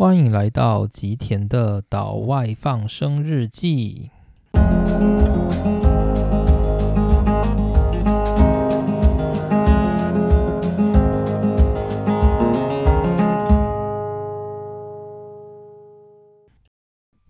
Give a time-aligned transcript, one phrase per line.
[0.00, 4.08] 欢迎来到吉田的岛外放生日记。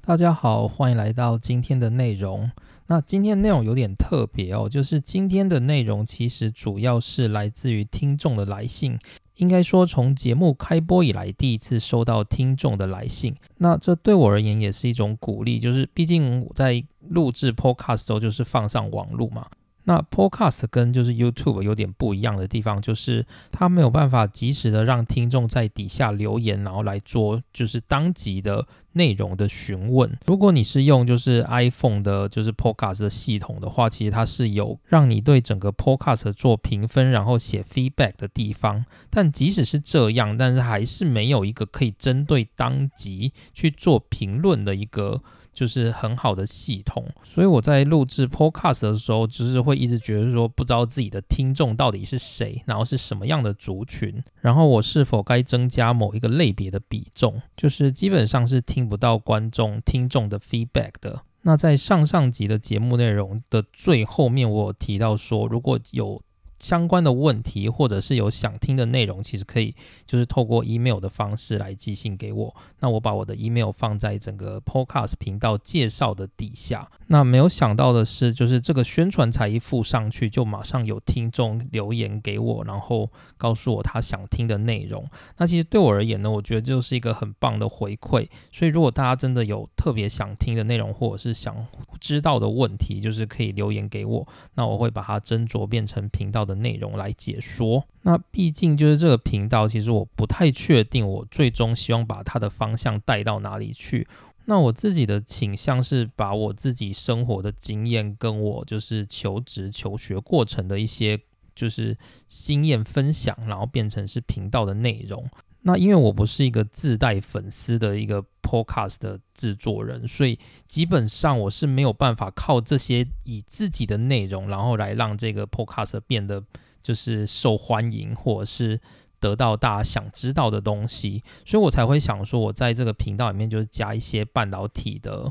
[0.02, 2.48] 大家好，欢迎来到今天的内容。
[2.86, 8.96] 那今天内容有点特别哦，就是今天的内容其实主要是来自于听众的来信。
[9.40, 13.34] 应该说，从节目开播以来，第一次收到听众的来信。
[13.56, 19.46] 那这对我而言也是一种鼓励，就是毕竟我在录制 Podcast 时候就是放上网路嘛。
[19.84, 30.18] 那 Podcast 跟就是 YouTube 有点不一样的地方，就是它没有办法及时的让听众在底下留言，然后来做就是当集的内容的询问。
[30.26, 38.84] 如果你是用就是 iPhone 的，就是 Podcast 的系统的话，其实它是有让你对整个 Podcast 做评分，然后写 feedback 的地方。
[39.08, 45.22] 但即使是这样，但是还是没有一个可以针对当集去做评论的一个。
[45.52, 61.22] 就是很好的系统，所以我在录制 Podcast 的时候，就是会一直觉得说，不知道自己的听众到底是谁，然后是什么样的族群，然后我是否该增加某一个类别的比重，就是基本上是听不到观众听众的 feedback 的。
[61.42, 66.22] 那在上上集的节目内容的最后面，我有提到说，如果有
[66.60, 69.74] 相关的问题，或者是有想听的内容，其实可以
[70.06, 72.54] 就是透过 email 的方式来寄信给我。
[72.80, 76.88] 那我把我的 email 放在整个 podcast 频道介绍的底下。
[77.06, 85.04] 那没有想到的是，就是这个宣传才一附上去，就马上有听众留言给我，然后告诉我他想听的内容。
[85.38, 88.28] 那其实对我而言呢，我觉得就是一个很棒的回馈。
[88.52, 91.66] 所以如果大家真的有特别想听的内容，或者是想
[91.98, 94.28] 知道的问题，就是可以留言给我。
[94.54, 96.49] 那我会把它斟酌变成频道。
[96.50, 104.06] 的内容来解说，那毕竟就是这个频道，其实我不太确定，我最终希望把它的方向带到哪里去。
[104.46, 111.20] 那我自己的倾向是把我自己生活的经验，跟我就是求职求学过程的一些
[111.54, 111.96] 就是
[112.26, 115.24] 经验分享，然后变成是频道的内容。
[115.62, 126.42] 那因为我不是一个自带粉丝的一个 podcast 的制作人，所以基本上我是没有办法靠这些以自己的内容，然后来让这个 podcast 变得
[126.82, 128.80] 就是受欢迎，或者是
[129.18, 135.30] 得到大家想知道的东西，所以我才会想说，我在这个频道里面就是加一些半导体的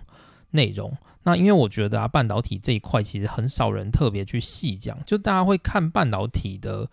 [0.51, 0.95] 内容。
[1.23, 6.87] 那因为我觉得啊，半导体这一块其实很少人特别去细讲，就大家会看半导体的。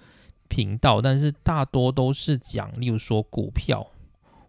[0.48, 3.86] 频道，但是大多都是讲，例如说股票，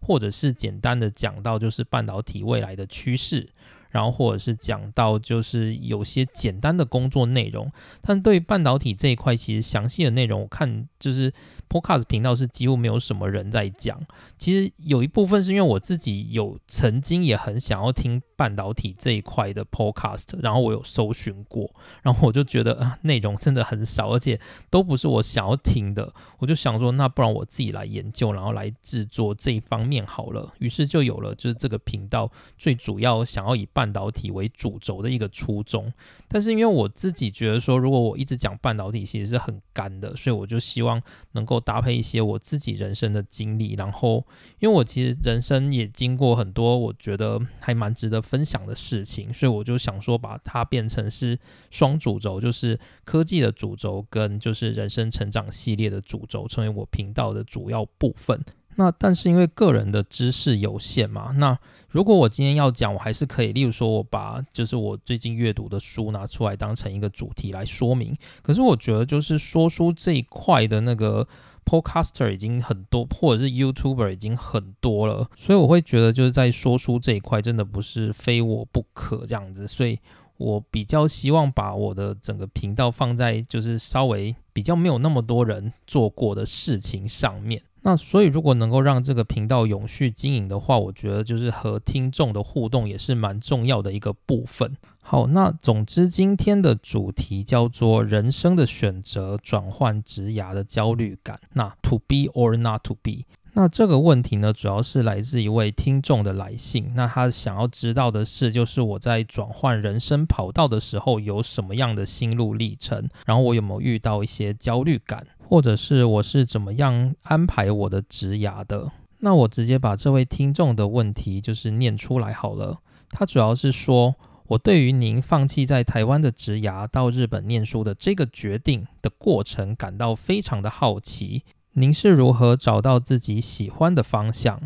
[0.00, 3.48] 或者是简单的讲到就是半导体未来的趋势。
[3.90, 7.72] 然后或者是讲到就是有些简单的工作内容，
[8.02, 11.32] 但对半导体这一块，其实详细的内容我看就是
[11.68, 14.00] Podcast 频道是几乎没有什么人在讲。
[14.38, 21.70] 其实有一部分是因为我自己有曾经也很想要听半导体这一块的 Podcast，然后我有搜寻过，
[22.02, 26.14] 然后我就觉得啊内容真的很少，而且都不是我想要听的。
[26.38, 30.52] 我就想说，那不然我自己来研究，然后来制作这一方面好了。
[30.58, 35.92] 于是就有了就是这个频道最主要想要以半导体为主轴的一个初衷，
[36.28, 40.87] 但是因为我自己觉得说，如果我一直讲半导体，其实是很干的，所以我就希望
[41.32, 44.24] 能够搭配一些我自己人生的经历，然后
[44.60, 51.38] 因为我其实人生也经过很多我觉得还蛮值得分享的事情，所以我就想说把它变成是
[51.70, 58.38] 双主轴，就是科技的主轴跟就是人生成长系列的主轴，成为我频道的主要部分。
[58.78, 61.58] 那但是因为个人的知识有限嘛，那
[61.90, 68.14] 如果我今天要讲，我还是可以，例如说我把就是我最近阅读的书拿出来当成一个主题来说明。
[68.40, 71.26] 可是我觉得就是说书这一块的那个
[71.64, 79.98] podcaster 已经很多，或者是 YouTuber 已经很多了，所以我会觉得就是在说书这一块真的不是非我不可这样子，所以
[80.36, 87.60] 我比较希望把我的整个频道放在就是稍微比较没有那么多人做过的事情上面。
[87.88, 94.76] 那所以，如果能够让这个频道永续经营的话，我觉得就是和听众的互动也是蛮重要的一个部分。
[95.00, 101.40] 好，那总之今天的主题叫做人生的选择转换职涯的焦虑感。
[101.54, 103.24] 那 to be or not to be。
[103.54, 106.92] 那这个问题呢，主要是来自一位听众的来信。
[106.94, 118.92] 那他想要知道的是，就是我在转换人生跑道的时候有什么样的心路历程，然后我有没有遇到一些焦虑感，或者是我是怎么样安排我的职涯的。
[119.20, 122.80] 那我直接把这位听众的问题就是念出来好了。
[123.08, 124.14] 他主要是说，
[124.48, 131.44] 我对于您放弃在台湾的职涯到日本念书的这个决定的过程感到非常的好奇。
[131.72, 134.60] 您是如何找到自己喜欢的方向？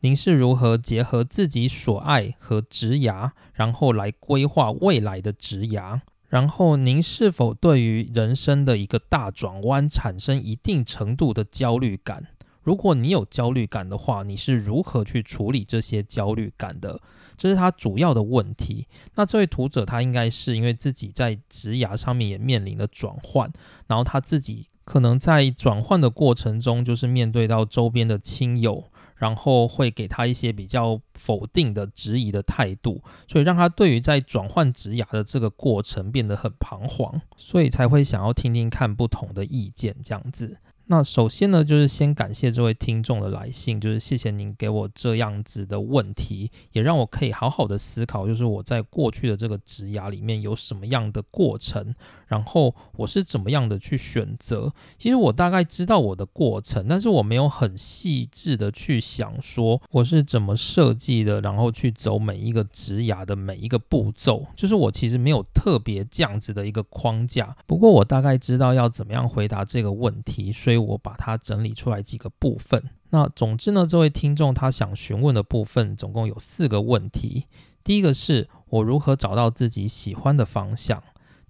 [0.00, 6.02] 您是如何结合自己所爱和职涯，然后来规划未来的职涯？
[6.28, 12.26] 然后您是否对于人生的一个大转弯产生一定程度的焦虑感？
[12.62, 17.00] 如果你有焦虑感的话，你是如何去处理这些焦虑感的？
[17.38, 18.86] 这是他主要的问题。
[19.14, 23.50] 那这位读者他应该是因为自己在职涯上面也面临了转换，
[23.86, 28.84] 然后他自己可能在转换的过程中，就是面对到周边的亲友。
[29.18, 40.56] 然后会给他一些比较否定的、质疑的态度，所以让他对于在转换职涯的这个过程变得很彷徨，所以才会想要听听看不同的意见，这样子。
[40.90, 51.94] 那首先呢，就是先感谢这位听众的来信，就是谢谢您给我这样子的问题，也让我可以好好的思考，就是我在过去的这个职涯里面有什么样的过程，
[52.28, 54.72] 然后我是怎么样的去选择。
[54.96, 67.54] 其实我大概知道我的过程，但是我没有很细致的去想说我是怎么设计的，然后去走每一个职涯的每一个步骤，就是我其实没有特别这样子的一个框架。
[67.66, 70.78] 不过我大概知道要怎么样回答这个问题，所以。
[70.78, 72.82] 我把它整理出来几个部分。
[73.10, 77.46] 那总之呢，这位听众他想询问的部分总共有四个问题。
[77.82, 81.00] 第一个是我如何找到自己喜欢的方向；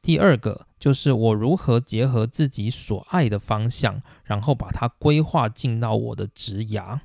[0.09, 6.99] 第二个就是我如何结合自己所爱的方向，然后把它规划进到我的职涯；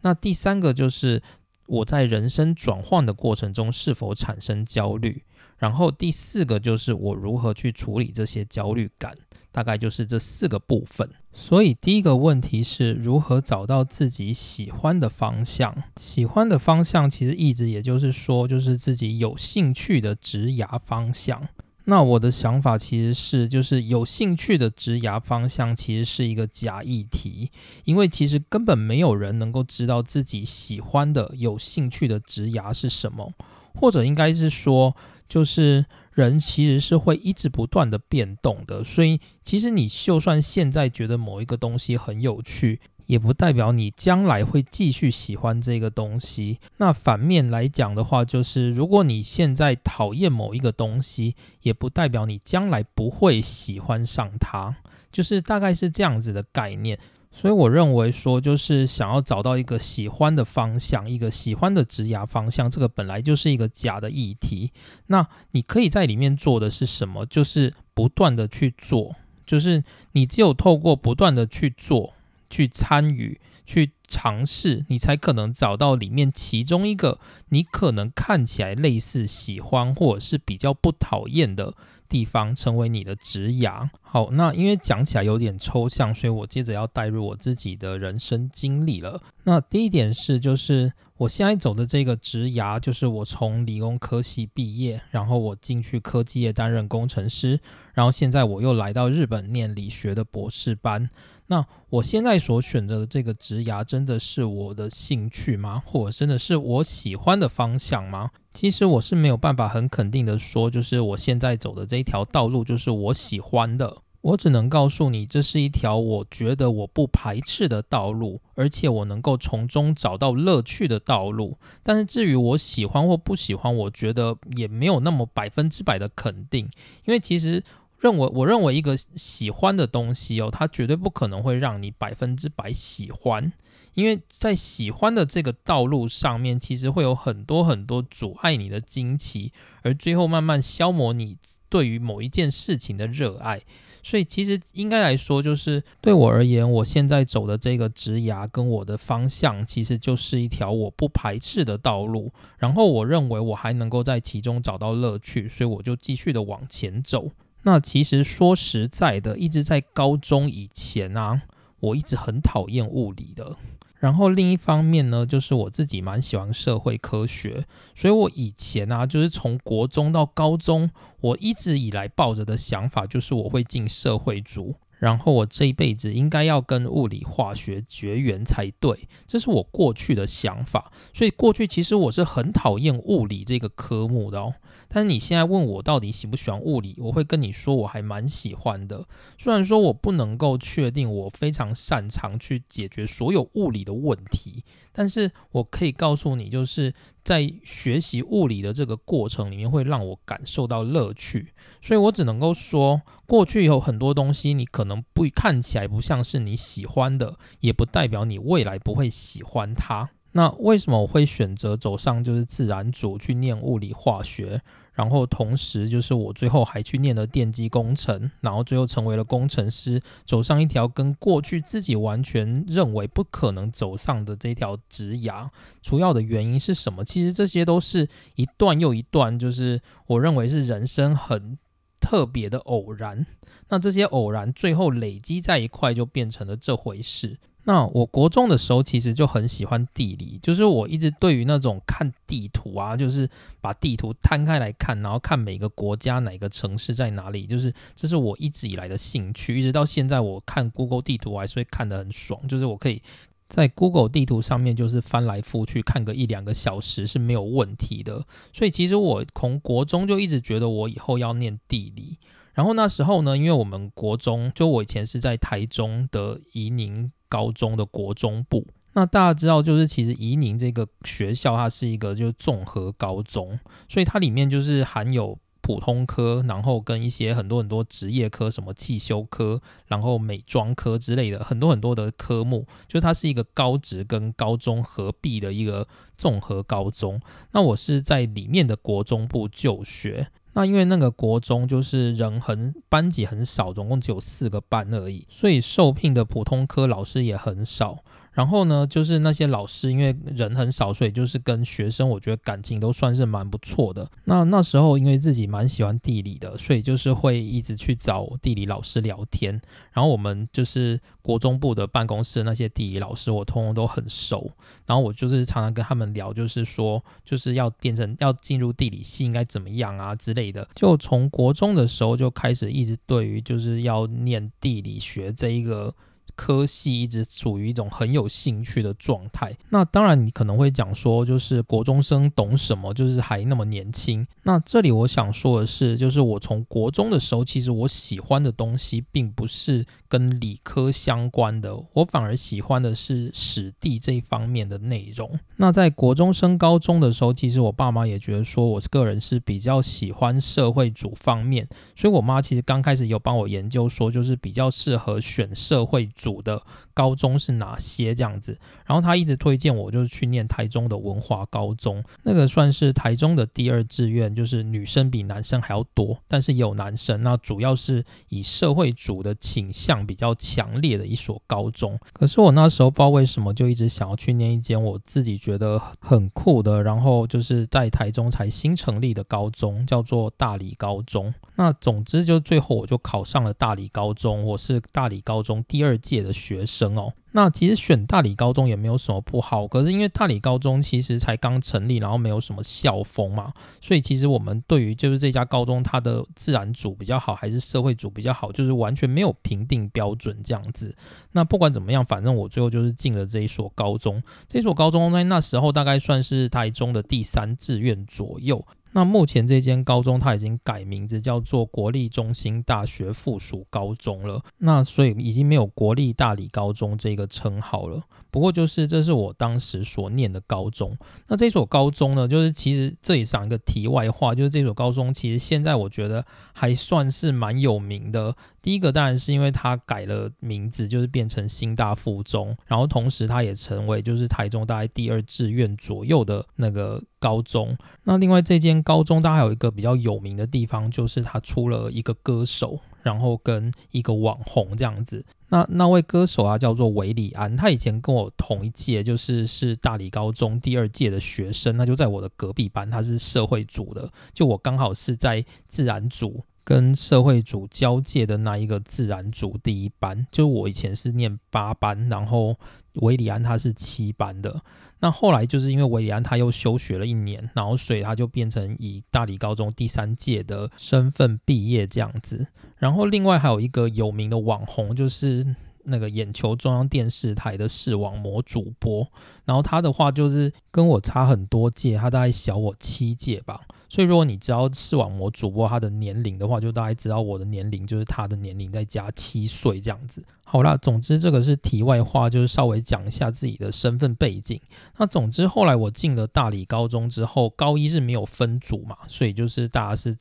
[0.00, 1.22] 那第三个就是
[1.66, 5.22] 我在人生转换的过程中是否产生焦虑；
[5.56, 9.14] 然后第四个就是我如何去处理这些焦虑感。
[9.52, 15.74] 大概就是这四个部分，所以第一个问题是如何找到自己喜欢的方向。
[15.96, 21.48] 喜欢的方向其实一直也就是说，就是自己有兴趣的职涯方向。
[21.88, 27.50] 那我的想法其实是，就是有兴趣的职涯方向其实是一个假议题，
[27.84, 33.32] 因为其实根本没有人能够知道自己喜欢的、有兴趣的职涯是什么，
[33.74, 34.94] 或者应该是说，
[35.28, 35.84] 就是。
[36.14, 46.58] 人其实是会一直不断的变动的，所以其实你就算现在觉得某一个东西很有趣，也不代表你将来会继续喜欢这个东西。
[46.76, 54.76] 那反面来讲的话，就是如果你现在讨厌某一个东西，也不代表你将来不会喜欢上它，
[55.10, 56.98] 就是大概是这样子的概念。
[57.32, 64.70] 所以我认为说，就是想要找到一个喜欢的方向，一个喜欢的职涯方向，这个本来就是一个假的议题。
[65.06, 67.24] 那你可以在里面做的是什么？
[67.24, 69.16] 就是不断的去做，
[69.46, 69.82] 就是
[70.12, 72.12] 你只有透过不断的去做、
[72.48, 77.18] 去参与、去尝试，你才可能找到里面其中一个
[77.48, 81.74] 你可能看起来类似喜欢，或者是比较不讨厌的。
[82.08, 83.86] 地方成为你的职涯。
[84.00, 89.20] 好，那因为讲起来有点抽象，所以我接着要带入我自己的人生经历了。
[89.44, 97.60] 那第一点是，就是我现在走的这个职涯，就是我从理工科系毕业，然后我进去科技业担任工程师，
[97.92, 101.10] 然后现在我又来到日本念理学的博士班。
[101.50, 105.82] 那我现在所选择的这个职涯，真的是我的兴趣吗？
[105.86, 108.30] 或者真的是我喜欢的方向吗？
[108.52, 114.02] 其实我是没有办法很肯定的说，就是我现在走的这一条道路就是我喜欢的。
[114.20, 121.56] 我只能告诉你，这是一条我觉得我不排斥的道路，而且我能够从中找到乐趣的道路。
[121.82, 126.68] 但是至于我喜欢或不喜欢，我觉得也没有那么百分之百的肯定，
[127.06, 127.64] 因为其实。
[128.00, 133.52] 认为我认为一个喜欢的东西哦，它绝对不可能会让你百分之百喜欢，
[133.94, 139.52] 因为在喜欢的这个道路上面，其实会有很多很多阻碍你的惊奇，
[139.82, 141.36] 而最后慢慢消磨你
[141.68, 143.60] 对于某一件事情的热爱。
[144.00, 152.32] 所以其实应该来说，就是对我而言，我现在走的这个职涯跟我的方向，其实就是一条我不排斥的道路。
[152.58, 157.32] 然后我认为我还能够在其中找到乐趣，所以我就继续的往前走。
[157.62, 161.42] 那其实说实在的，一直在高中以前啊，
[161.80, 163.56] 我一直很讨厌物理的。
[163.98, 170.88] 然后另一方面呢，就是我自己蛮喜欢社会科学，所以我以前啊，就是从国中到高中，
[171.20, 174.76] 我一直以来抱着的想法就是我会进社会组。
[174.98, 180.92] 然后我这一辈子应该要跟物理化学绝缘才对，这是我过去的想法。
[181.14, 184.54] 所以过去其实我是很讨厌物理这个科目的哦。
[184.88, 189.04] 但是你现在问我到底喜不喜欢物理，我会跟你说我还蛮喜欢的。
[189.38, 201.52] 虽然说我不能够确定我非常擅长去解决所有物理的问题，但是我可以告诉你，就是在学习物理的这个过程里面会让我感受到乐趣。
[201.80, 210.10] 所以我只能够说，过去有很多东西你可能不看起来不像是你喜欢的，也不代表你未来不会喜欢它。
[210.32, 214.60] 那为什么我会选择走上就是自然组去念物理化学？
[214.92, 225.48] 然后同时，就是我最后还去念了电机工程，然后最后成为了工程师，走上一条跟过去自己完全认为不可能走上的这条直涯。
[225.80, 227.04] 主要的原因是什么？
[227.04, 231.56] 其实这些都是一段又一段，就是我认为是人生很
[232.00, 233.26] 特别的偶然。
[233.68, 237.38] 那这些偶然最后累积在一块，就变成了这回事。
[237.64, 243.28] 那我国中的时候其实就很喜欢地理，就是我一直对于那种看地图啊，就是
[243.60, 253.02] 把地图摊开来看，然后看每个国家哪个城市在哪里，就是这是我一直以来的兴趣，一直到现在我看 Google 地图还是会看得很爽，就是我可以
[253.48, 258.24] 在 Google 地图上面就是翻来覆去看个一两个小时是没有问题的。
[258.52, 262.18] 所以其实我从国中就一直觉得我以后要念地理。
[262.52, 273.56] 然后那时候呢，因为我们国中就我以前是在台中的宜宁高中的国中部，那大家知道就是其实宜宁这个学校它是一个就是综合高中，
[273.88, 285.86] 所以它里面就是含有普通科，然后跟一些很多很多职业科，什么汽修科，然后美妆科之类的很多很多的科目，就是它是一个高职跟高中合璧的一个
[286.16, 287.20] 综合高中。
[287.52, 290.28] 那我是在里面的国中部就学。
[290.54, 298.02] 那因为那个国中就是人很班级很少，总共只有四个班而已，所以受聘的普通科老师也很少。
[298.38, 304.08] 然后呢，就是那些老师，因为人很少，所以就是跟学生，我觉得感情都算是蛮不错的。
[304.26, 309.60] 那那时候因为自己蛮喜欢地理的，所以就是会一直去找地理老师聊天。
[309.92, 314.48] 然后我们就是国中部的办公室那些地理老师，我通通都很熟。
[314.86, 320.64] 然后我就是常常跟他们聊，就是说就是要变成要进入地理系应该怎么样啊之类的。
[320.76, 325.92] 就从国中的时候就开始一直对于就是要念地理学这一个。
[326.38, 329.52] 科系一直处于一种很有兴趣的状态。
[329.70, 334.24] 那当然，你可能会讲说，就是国中生懂什么，就是还那么年轻。
[334.44, 345.36] 那这里我想说的是，就是我从国中的时候，其实我喜欢的东西并不是跟理科相关的，我反而喜欢的是史地这一方面的内容。
[345.56, 356.27] 那在国中升高中的时候，其实我爸妈也觉得说，我个人是比较喜欢社会主方面，所以我妈其实刚开始有帮我研究说，就是比较适合选社会主。
[356.28, 356.60] 主的
[356.92, 358.58] 高中是哪些这样子？
[358.84, 367.22] 然后他一直推荐我，就是去念台中的文化高中，那个算是台中的第二志愿，就是女生比男生还要多，但是有男生。
[367.22, 371.98] 那主要是以社会主的倾向比较强烈的一所高中。
[372.12, 381.32] 可是我那时候不知道为什么，就一直想要去念一间我自己觉得很酷的，然后就是在台中才新成立的高中，叫做大理高中。
[381.56, 386.17] 那总之就最后我就考上了大理高中，我是大理高中第二届。
[386.22, 400.94] 的学生哦，那其实选大理高中也没有什么不好，可是因为大理高中其实才刚成立，然后没有什么校风嘛，所以其实我们对于就是这家高中它的自然组比较好还是社会组比较好，就是完全没有评定标准这样子。
[401.32, 408.64] 那不管怎么样，反正我最后就是进了这一所高中，这所高中在那时候大概算是台中的第三志愿左右。
[408.92, 418.02] 那目前这间高中它已经改名字叫做国立中心大学附属高中了，那所以已经没有国立大理高中这个称号了。
[418.30, 420.96] 不过就是这是我当时所念的高中。
[421.28, 428.34] 那这所高中呢，就是其实这里讲一个题外话，就是这所高中其实现在我觉得还算是蛮有名的。
[428.68, 437.74] 第一个当然是因为它改了名字，就是变成新大附中，然后同时它也成为就是台中大概第二志愿左右的那个高中。
[438.04, 442.78] 那另外这间高中，它还有一个比较有名的地方，就是它出了一个歌手。
[443.00, 462.54] 然后跟一个网红这样子，那那位歌手啊叫做韦礼安，他以前跟我同一届，就是是大理高中第二届的学生，那就在我的隔壁班，他是社会组的，就我刚好是在自然组跟社会组交界的那一个自然组第一班，就我以前是念八班，然后
[462.96, 464.60] 韦礼安他是七班的。
[465.00, 472.46] 那后来就是因为韦里安他又休学了一年，然后所以他就变成以大理高中第三届的身份毕业这样子。
[472.76, 479.10] 然后另外还有一个有名的网红，就是那个眼球中央电视台的视网膜主播。
[479.46, 483.58] 然后他的话就是跟我差很多届，他大概小我七届吧。
[483.88, 490.22] 所以如果你知道视网膜主播他的年龄的话，就大概知道我的年龄就是他的年龄再加七岁这样子。
[490.44, 494.60] 好啦，总之这个是题外话，就是稍微讲一下自己的身份背景。
[494.96, 500.16] 那总之后来我进了大理高中之后，高一是没有分组嘛，所以就是大家是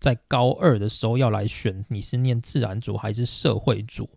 [0.00, 4.08] 在高二的时候要来选你是念自然组还是社会组。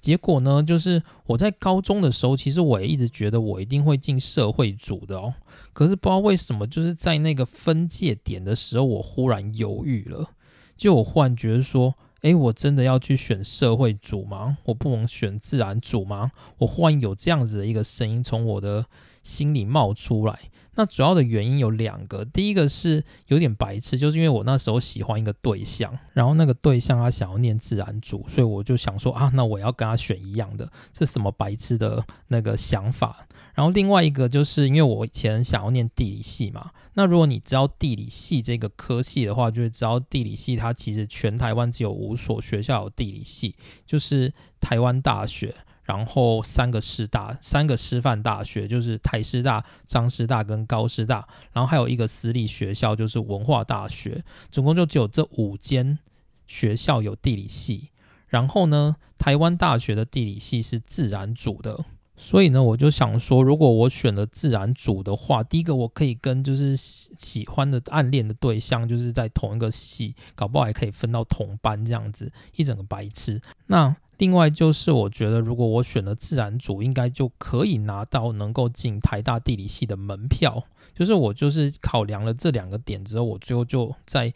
[0.00, 5.34] 结果呢，就是我在高中的时候，其实我也一直觉得我一定会进社会组的哦。
[5.72, 10.30] 可是不知道为什么，就是在那个分界点的时候，我忽然犹豫了。
[10.76, 14.58] 就我忽然觉得说，诶，我真的要去选社会组吗？
[14.64, 16.30] 我不能选自然组吗？
[16.58, 18.84] 我忽然有这样子的一个声音从我的
[19.28, 20.38] 心里冒出来。
[20.74, 33.26] 那主要的原因有两个，第一个是有点白痴，就是因为我那时候喜欢一个对象，然后那个对象他想要念自然组，所以我就想说啊，那我要跟他选一样的，这什么白痴的那个想法。
[33.54, 45.52] 然后另外一个就是因为我以前想要念地理系嘛，那如果你知道地理系这个科系的话，就会知道地理系它其实全台湾只有五所学校有地理系，就是台湾大学。
[45.88, 55.98] 然后三个师大，三个师范大学，就是台师大、张师大跟高师大，然后还有一个私立学校，就是文化大学，总共就只有这五间
[56.46, 57.88] 学校有地理系。
[58.26, 61.82] 然后呢，台湾大学的地理系是自然组的，
[62.18, 73.40] 所以呢，我就想说，如果我选了自然组的话，第一个我可以跟就是喜欢的暗恋的对象，就是在同一个系，搞不好还可以分到同班这样子，一整个白痴。
[73.68, 80.64] 那另外就是，我觉得如果我选了自然组，应该就可以拿到能够进台大地理系的门票。
[80.94, 84.34] 就是我就是考量了这两个点之后，我最后就在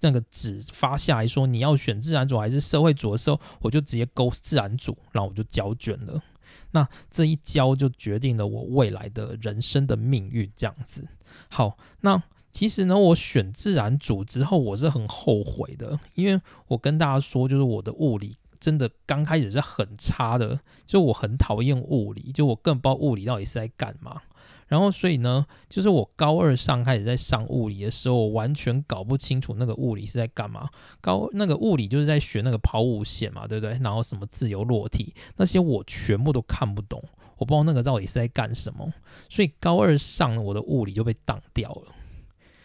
[0.00, 6.22] 那个纸发下来说你要选自然组还是社会组的时候，我就直接勾自然组，然后我就交卷了。
[6.70, 11.06] 那这一交就决定了我未来的人生的命运，这样子。
[11.50, 18.37] 好，那其实呢，我选自然组之后，我是很后悔的，因为我跟大家说，就是我的物理。
[18.60, 24.20] 真的刚开始是很差的，就我很讨厌物理，就我更不知道物理到底是在干嘛。
[24.66, 30.68] 然后所以呢，就是我高二上开始在上物理的时候，我完全搞不清楚那个物理是在干嘛。
[31.00, 33.78] 高那个物理就是在学那个抛物线嘛，对不对？
[33.82, 37.02] 然后什么自由落体那些我全部都看不懂，
[37.38, 38.92] 我不知道那个到底是在干什么。
[39.30, 41.94] 所以高二上我的物理就被挡掉了，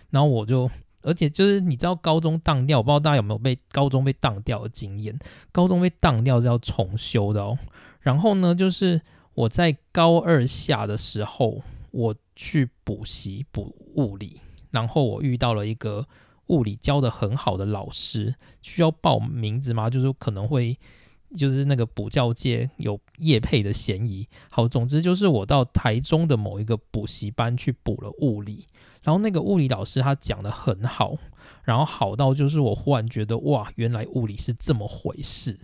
[0.09, 0.69] 然后我就。
[1.03, 5.17] 而且就是你知道高中当掉，我不知道大家有没有被高中被当掉的经验。
[5.51, 7.57] 高中被当掉是要重修的哦。
[7.99, 9.01] 然后呢，就是
[9.33, 14.39] 我在高二下的时候，我去补习补物理，
[14.71, 16.07] 然后我遇到了一个
[16.47, 19.89] 物理教的很好的老师，需要报名字吗？
[19.89, 20.77] 就是可能会
[21.37, 24.27] 就是那个补教界有业配的嫌疑。
[24.49, 28.65] 好，总之就是我到台中的某一个补习班去补了物理。
[29.03, 31.15] 然后那个物理老师他讲的很好，
[31.63, 35.59] 然后好到就是我忽然觉得哇，原来物理是这么回事。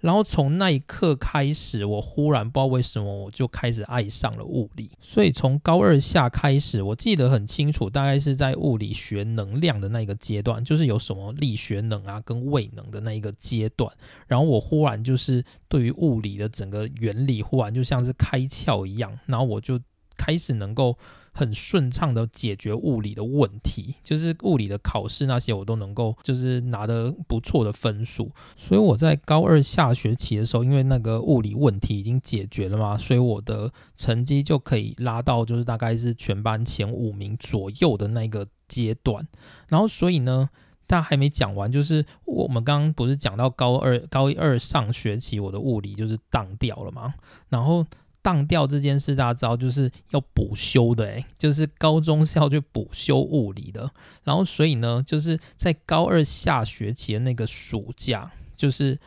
[0.00, 4.90] 然后从那一刻开始，我忽然不知道为什么我就开始爱上了物理。
[5.00, 13.88] 所以从高二下开始，我记得很清楚，大概是在物理学能量的那个阶段，就是有什么力学能啊跟位能的那一个阶段。
[14.26, 19.78] 然后我忽然就是对于物理的整个原理忽然就像是开窍一样，然后我就
[20.16, 20.98] 开始能够。
[21.34, 28.30] 很顺畅的解决物理的问题，就是物理的考试那些我都能够，就是拿得不错的分数。
[28.56, 39.26] 所以我在高二下学期的时候，因为那个物理问题已经解决了嘛，所以我的成绩就可以拉到就是大概是全班前五名左右的那个阶段。
[39.68, 40.50] 然后所以呢，
[40.86, 47.14] 但还没讲完，就是我们刚刚不是讲到高二高一二上学期我的物理就是当掉了嘛，
[47.48, 47.86] 然后。
[48.22, 53.90] 当掉这件事，大招就是要补修的，诶，就是高中是要去补修物理的。
[54.24, 58.98] 然后，所以呢，就是在高二下学期的那个暑假，就是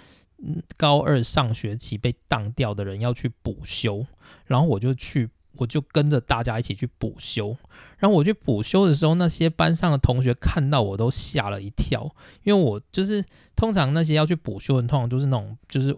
[0.78, 4.06] 高二上学期被当掉的人要去补修，
[4.46, 5.30] 然后我就去。
[5.58, 7.56] 我就跟着大家一起去补修，
[7.98, 12.14] 然后我去补修的时候，那些班上的同学看到我都吓了一跳，
[12.44, 13.24] 因为我就是
[13.56, 15.96] 通常那些要去补修的，通常都是那种就是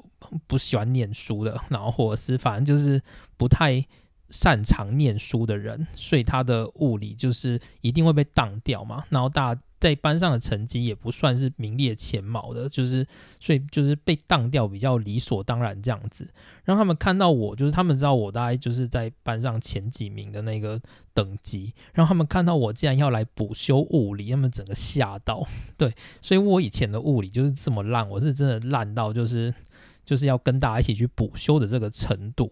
[0.48, 3.02] 不喜欢念书的， 然后或者是反正就是
[3.38, 3.86] 不太
[4.30, 9.58] 擅长念书的人，所以他的物理就是一定会被当掉嘛，然后大。
[9.80, 13.06] 在班上的成绩也不算是名列前茅的，就是
[13.40, 16.28] 所以就是被当掉比较理所当然这样子，
[16.64, 20.82] 让他们看到我，就是他们知道我大概就是在班上前几名的那个
[21.14, 25.48] 等级，让他们看到我竟然要来补修物理，他们整个吓到。
[25.78, 29.54] 对，所以我以前的物理就是这么烂，我是真的烂到就是
[30.04, 32.52] 就是要跟大家一起去补修的这个程度。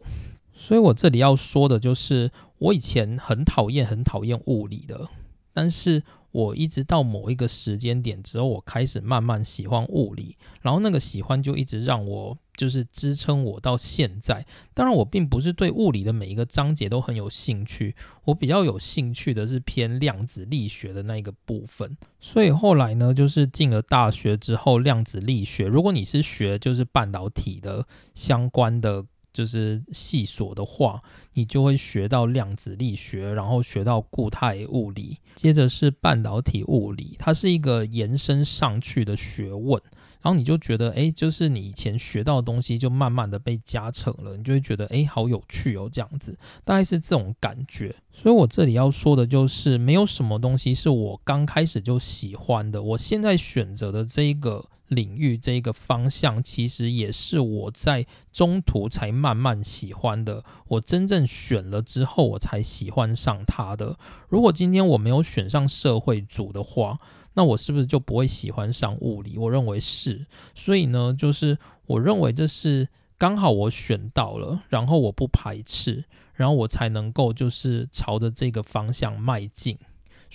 [0.53, 5.09] 所以我这里要说的就是，我以前很讨厌很讨厌物理的。
[5.53, 6.03] 但是
[6.35, 12.37] 我一直到某一个时间点之后，我开始慢慢喜欢物理，然后那个喜欢就一直让我。
[12.57, 14.45] 就是支撑我到现在。
[14.73, 17.93] 当然，我并不是对物理的每一个章节都很有兴趣，
[18.23, 21.97] 我比较有兴趣的是偏量子力学的那一个部分。
[22.21, 29.03] 所以后来呢，就是进了大学之后，量子力学，如果你是学就是半导体的相关的
[29.35, 39.81] 就是细所的话，你就会学到量子力学，然后学到固态物理，接着是半导体物理，它是一个延伸上去的学问。
[40.21, 47.95] 然后你就觉得，哎，就是你以前学到的东西，就慢慢的被加成了，你就会觉得，哎，好有趣哦，这样子，大概是这种感觉。
[48.11, 52.81] 所以我这里要说的就是，没有什么东西是我刚开始就喜欢的。
[52.81, 60.43] 我现在选择的这一个领域，这一个方向，其实也是我在中途才慢慢喜欢的。
[60.67, 63.97] 我真正选了之后，我才喜欢上它的。
[64.29, 66.99] 如果今天我没有选上社会组的话，
[67.33, 69.37] 那我是不是就不会喜欢上物理？
[69.37, 79.77] 我认为是，所以呢，就是我认为这是刚好我选到了，然后我不排斥，然后我才能够就是朝着这个方向迈进。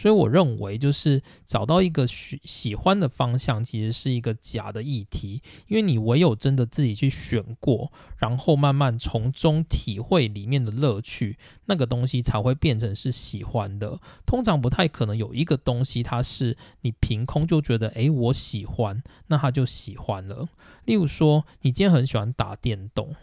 [0.00, 11.36] 所以我认为，就是找到一个喜喜欢的方向，其实是一个假的议题，因为你唯有真的自己去选过，然后慢慢从中体会里面的乐趣，
[11.66, 14.00] 那个东西才会变成是喜欢的。
[14.24, 20.48] 通常不太可能有一个东西，它是你凭空就觉得，诶，我喜欢，那他就喜欢了。
[20.86, 23.14] 例如说，你今天很喜欢打电动，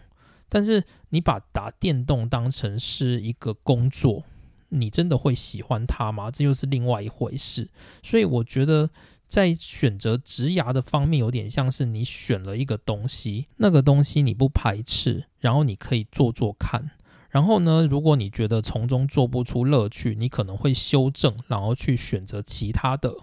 [0.47, 4.23] 但是你把打电动当成是一个工作。
[4.69, 6.29] 你真的会喜欢它吗？
[6.29, 7.69] 这又是另外一回事。
[8.03, 8.89] 所以我觉得，
[9.27, 16.91] 在选择植牙的方面，有点像是你选了一个东西，那个东西你不排斥，然后你可以做做看。
[17.29, 23.13] 然后呢，如果你觉得从中做不出乐趣，你可能会修正，然后去选择其他的。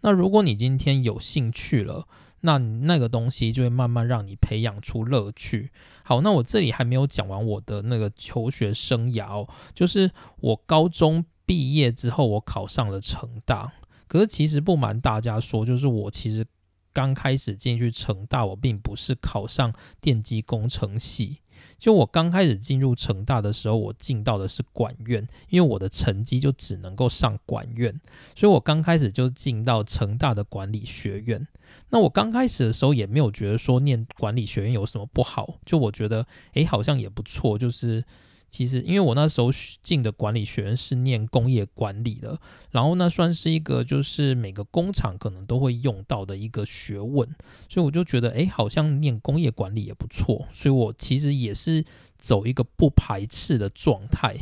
[0.00, 2.08] 那如果你今天有兴趣了，
[2.40, 5.70] 那那个东西就会慢慢让你培养出乐趣。
[6.10, 13.72] 好，那我这里还没有讲完我的那个求学生涯哦，就是我高中毕业之后，我考上了成大。
[14.08, 16.44] 可是其实不瞒大家说，就是我其实
[16.92, 21.36] 刚开始进去成大，我并不是考上电机工程系。
[21.80, 27.92] 就我刚开始进入成大的时候，我进到的是管院，因为我的成绩就只能够上管院，
[28.36, 31.44] 所以我刚开始就进到成大的管理学院。
[31.88, 38.04] 那我刚开始的时候也没有觉得说念管理学院有什么不好，就我觉得诶好像也不错，就是。
[38.50, 39.50] 其实，因为我那时候
[39.82, 42.38] 进的管理学院是念工业管理的，
[42.70, 47.28] 然后那算是一个就是每个工厂可能都会用到的一个学问，
[47.68, 51.84] 所以我就觉得，哎，好像念工业管理也不错，所以我其实也是
[52.18, 54.36] 走一个不排斥的状态。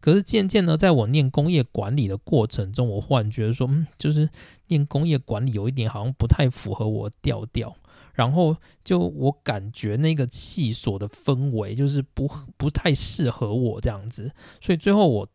[0.00, 4.26] 可是渐渐呢，在我念工业管理的过程中，我忽然觉得说，嗯，就是
[4.68, 7.76] 念工业管理有一点好像不太符合我调调。
[8.20, 8.54] 然后
[8.84, 12.28] 就我感觉那个系所的氛围就是不
[12.58, 14.30] 不太适合我这样子，
[14.60, 15.26] 所以最后我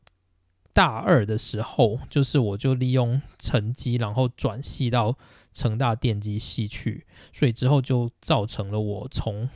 [0.72, 5.18] 大二的时候，就是我就利用成绩，然后转系到
[5.52, 9.50] 成大电机系去，所以之后就造成了我从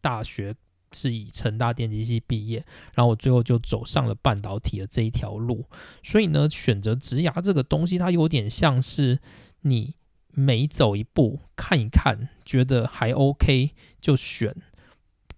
[0.00, 0.52] 大学
[0.92, 2.64] 是以成大电机系毕业，
[2.94, 5.64] 然后我最后就走上了半导体的这一条路。
[6.02, 9.20] 所以呢，选择职涯这个东西，它有点像是
[9.60, 9.94] 你。
[10.34, 14.54] 每走一步看一看，觉得还 OK 就选，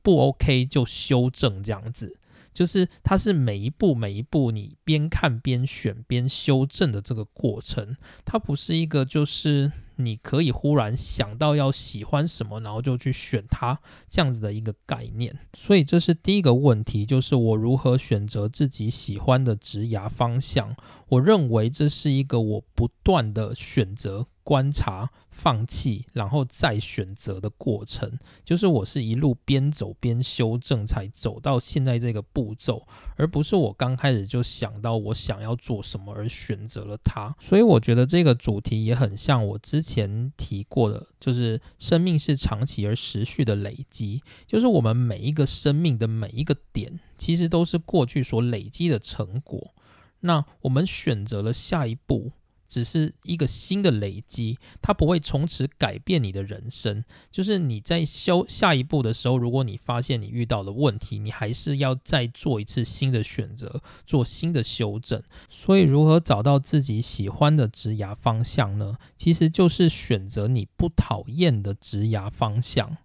[0.03, 2.17] 不 OK 就修正，这样子。
[2.53, 13.78] 就是它是每一步每一步你边看边选边修正的这个过程，它不是一个就是你可以忽然想到要喜欢什么，然后就去选它
[14.09, 15.38] 这样子的一个概念。
[15.57, 20.74] 所以这是第一个问题，就是我如何选择自己喜欢的职涯方向。
[21.09, 24.26] 我认为这是一个我不断的选择。
[24.44, 37.35] 观察、放弃，然后再选择的过程，就是我是一路边走边修正，才走到现在这个步骤，而不是我刚开始就想到我想要做什么而选择了它。
[37.40, 49.75] 所以我觉得这个主题也很像我之前提过的，就是生命是长期而持续的累积，就是我们每一个生命的每一个点，其实都是过去所累积的成果。
[50.20, 52.33] 那我们选择了下一步。
[52.75, 57.05] 只是一个新的累积，它不会从此改变你的人生。
[57.31, 65.23] 就是你在修下一步的时候，如果你发现你遇到了问题，你还是要再做一次新的选择，做新的修正。
[65.49, 68.97] 所以，如何找到自己喜欢的职涯方向呢？
[69.17, 72.97] 其实就是选择你不讨厌的职涯方向。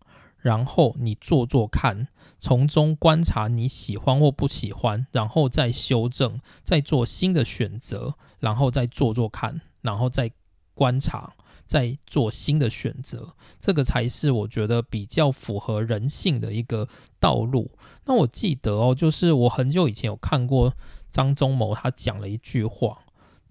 [0.41, 2.07] 然后你做做看，
[2.39, 10.31] 从中观察你喜欢或不喜欢，然后再修正，再做新的选择，然后再做做看，然后再
[10.73, 11.33] 观察。
[11.67, 17.69] 再做新的选择，这个才是我觉得比较符合人性的一个道路。
[18.05, 20.73] 那我记得哦，就是我很久以前有看过
[21.11, 22.97] 张忠谋，他讲了一句话，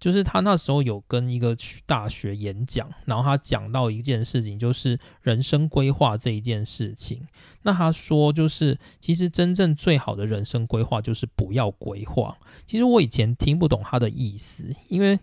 [0.01, 7.25] 就是他那时候有跟一个大学演讲，然后他讲到一件事情，就是人生规划这一件事情。
[7.69, 12.35] 那他说，就是其实真正最好的人生规划就是不要规划。
[12.67, 15.19] 其实我以前听不懂他的意思，因为。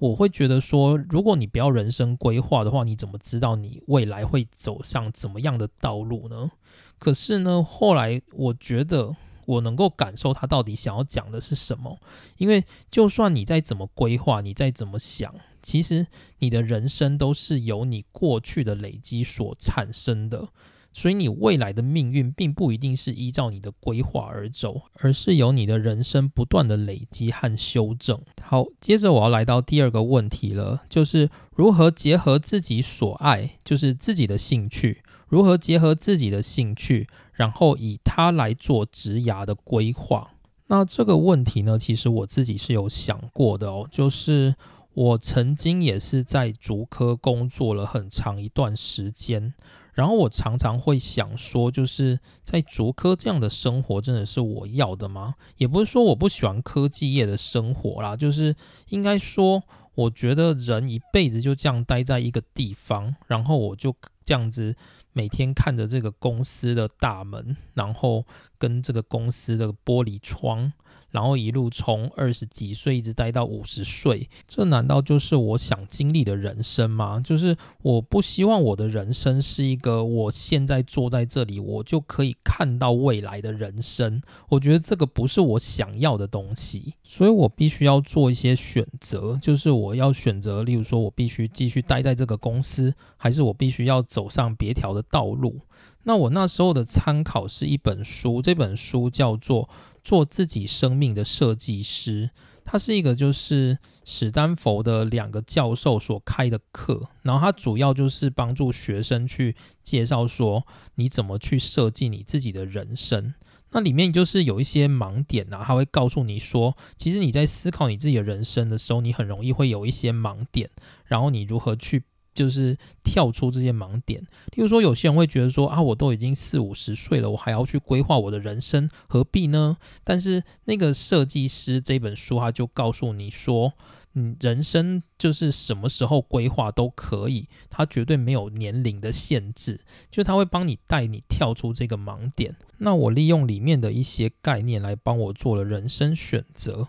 [0.00, 6.50] 我会觉得说，如果你不要人生规划的话，你怎么知道你未来会走上怎么样的道路呢？
[6.98, 11.98] 可是呢，后来我觉得我能够感受他到底想要讲的是什么。
[12.38, 16.06] 因为就算你再怎么规划，你再怎么想，其实
[16.38, 20.48] 你的人生都是由你过去的累积所产生的。
[20.92, 28.20] 所以你未来的命运并不一定是依照你的规划而走，而是由你的人生不断的累积和修正。
[28.42, 40.32] 好，接着我要来到第二个问题了，就是如何结合自己所爱，就是自己的兴趣，如何结合自己的兴趣，然后以它来做职涯的规划。
[40.66, 44.54] 那这个问题呢，其实我自己是有想过的哦，就是
[44.94, 49.54] 我曾经也是在竹科工作了很长一段时间。
[49.94, 55.34] 然后我常常会想说，就是在竹科这样的生活，真的是我要的吗？
[55.56, 58.54] 也不是说我不喜欢科技业的生活啦，就是
[58.88, 59.62] 应该说，
[59.94, 64.74] 我觉得人一辈子就这样待在一个地方，然后我就这样子
[65.12, 68.24] 每天看着这个公司的大门，然后
[68.58, 70.72] 跟这个公司的玻璃窗。
[71.10, 77.20] 然后一路从二十几岁一直待到五十岁，这难道就是我想经历的人生吗？
[77.20, 84.22] 就是我不希望我的人生是一个我现在坐在这里，我就可以看到未来的人生。
[84.48, 95.60] 我觉得这个不是我想要的东西，所以我必须要做一些选择，就是我要选择，例如说我必须继续待在这个公司，还是我必须要走上别条的道路。
[96.04, 99.68] 那我那时候的参考是一本书，这本书叫做。
[100.10, 102.30] 做自己生命的设计师，
[102.64, 113.34] 它是一个就是史丹佛的两个教授所开的课，然后它主要就是帮助学生去介绍说你怎么去设计你自己的人生。
[113.70, 120.68] 那里面就是有一些盲点啊，他会告诉你说，其实你在思考你自己的人生的时候，你很容易会有一些盲点，
[121.04, 122.02] 然后你如何去。
[122.40, 122.74] 就是
[123.04, 124.18] 跳出这些盲点，
[124.54, 129.76] 例如说，有些人会觉得说啊，我都已经四五十岁了，我还要去规划我的人生，何必呢？
[130.02, 133.74] 但是那个设计师这本书，他就告诉你说，
[134.14, 142.56] 嗯，人生就是什么时候规划都可以，他绝对没有年龄的限制，就他会帮你带你跳出这个盲点。
[142.78, 146.88] 那我利用里面的一些概念来帮我做了人生选择。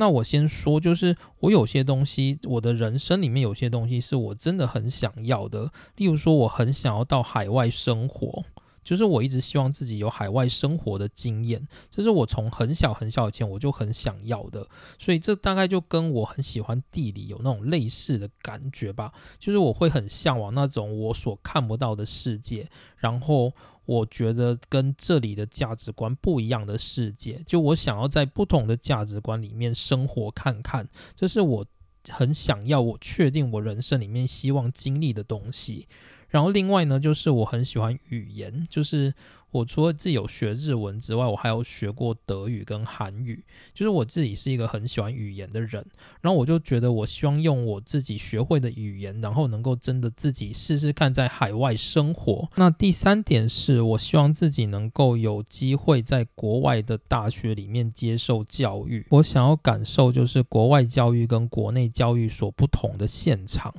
[0.00, 5.70] 那我先说，就是我有些东西，我的人生里面有些东西是我真的很想要的。
[5.96, 8.42] 例如说，我很想要到海外生活，
[8.82, 14.66] 就是我一直希望自己有海外生活的经验，这是我从很小很小以前我就很想要的。
[14.98, 23.52] 所以这大概就跟我很喜欢地理有那种类似的感觉吧，就是我会很向往那种我所看不到的世界，然后。
[23.90, 31.66] 我觉得跟这里的价值观不一样的世界，就我想要在不同的价值观里面生活看看，这是我
[32.08, 35.88] 很想要，我确定我人生里面希望经历的东西。
[36.30, 39.12] 然后另外呢，就是我很喜欢语言，就是。
[39.52, 43.44] 我除了自己有学日文之外，我还有学过德语跟韩语。
[43.74, 45.84] 就是我自己是一个很喜欢语言的人，
[46.20, 52.48] 然后我就觉得我希望用我自己学会的语言，然后能够真的自己试试看在海外生活。
[52.54, 59.04] 那第三点是我希望自己能够有机会在国外的大学里面接受教育。
[59.10, 63.74] 我想要感受就是国外教育跟国内教育所不同的现场。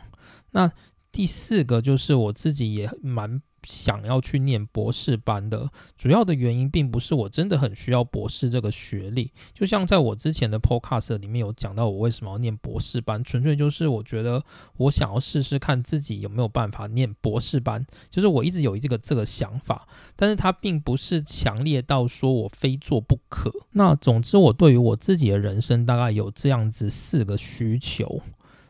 [0.54, 0.70] 那
[1.12, 3.42] 第四个就是我自己也蛮。
[3.68, 9.32] 想要去念博士班的主要的原因，并不是我真的很需要博士这个学历。
[9.54, 14.44] 就像在我之前的 podcast 里面有讲到，我为什么要念博士班，纯粹就是我觉得
[14.78, 17.86] 我想要试试看自己有没有办法念博士班。
[18.10, 23.52] 就是我一直有这个这个想法，但是它并不是强烈到说我非做不可。
[23.74, 28.24] 那总之，我对于我自己的人生大概有这样子四个需求。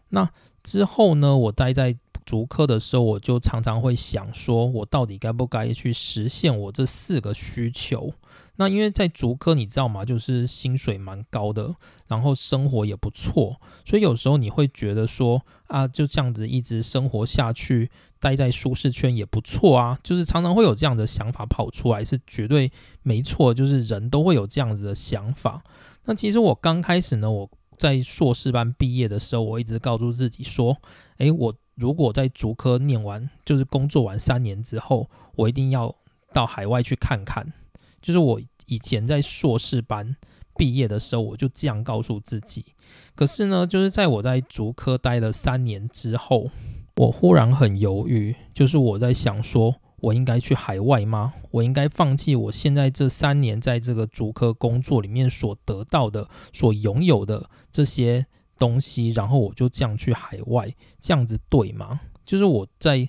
[0.09, 0.29] 那
[0.61, 1.97] 之后呢，我待在。
[2.31, 8.13] 逐科的时候，我就常常会想说，我到底该不该去实现我这四个需求？
[8.55, 10.05] 那因为在逐科，你知道吗？
[10.05, 11.75] 就是薪水蛮高的，
[12.07, 17.91] 然后生活也不错，所以有时候你会觉得说啊，就这样子一直生活下去，
[18.21, 19.99] 待在舒适圈也不错啊。
[20.01, 22.71] 就是常常会有这样的想法跑出来，是绝对
[23.03, 23.53] 没错。
[23.53, 25.61] 就是人都会有这样子的想法。
[26.05, 27.49] 那其实我刚开始呢，我
[27.81, 30.77] 在硕士班毕业的时候，我一直告诉自己说，
[31.17, 35.95] 诶，我如果在竹科念完，就是工作完三年之后，我一定要
[36.31, 37.51] 到海外去看看。
[37.99, 40.15] 就是我以前在硕士班
[40.55, 42.63] 毕业的时候，我就这样告诉自己。
[43.15, 46.51] 可是呢，就是在我在竹科待了三年之后，
[46.97, 48.35] 我忽然很犹豫。
[48.53, 51.33] 就是我在想，说我应该去海外吗？
[51.51, 58.25] 我应该放弃我现在这三年在这个竹科工作里面所得到的、所拥有的这些
[58.57, 62.01] 东西，然后我就这样去海外，这样子对吗？
[62.25, 63.07] 就是我在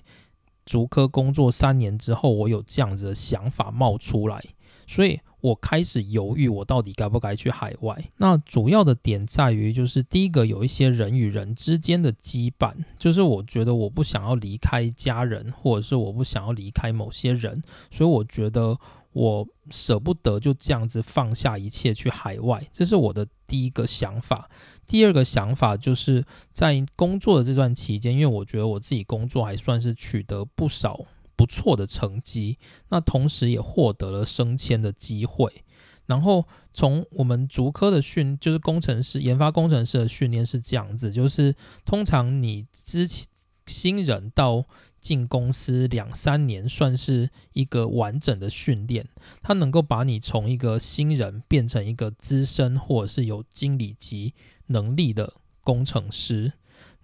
[0.65, 4.43] 竹科工作三年之后，我有这样子的想法冒出来。
[4.87, 8.09] 所以我开始犹豫，我到底该不该去海外？
[8.17, 18.77] 那主要的点在于，就是第一个有一些人与人之间的羁绊，就是我觉得我不想要离开家人，或者是我不想要离开某些人，所以我觉得
[19.11, 24.49] 我舍不得就这样子放下一切去海外，这是我的第一个想法。
[24.85, 31.05] 第二个想法就是在工作的这段期间，因为我觉得我自己工作还算是取得不少。
[31.35, 32.57] 不错的成绩，
[32.89, 35.63] 那同时也获得了升迁的机会。
[36.05, 43.25] 然后从我们竹科的训，就是工程师研发工程师的训练是这样子，就是通常你之前
[43.65, 44.65] 新人到
[44.99, 49.07] 进公司两三年，算是一个完整的训练，
[49.41, 54.33] 它能够把你从一个新人变成一个资深或者是有经理级
[54.67, 56.51] 能力的工程师。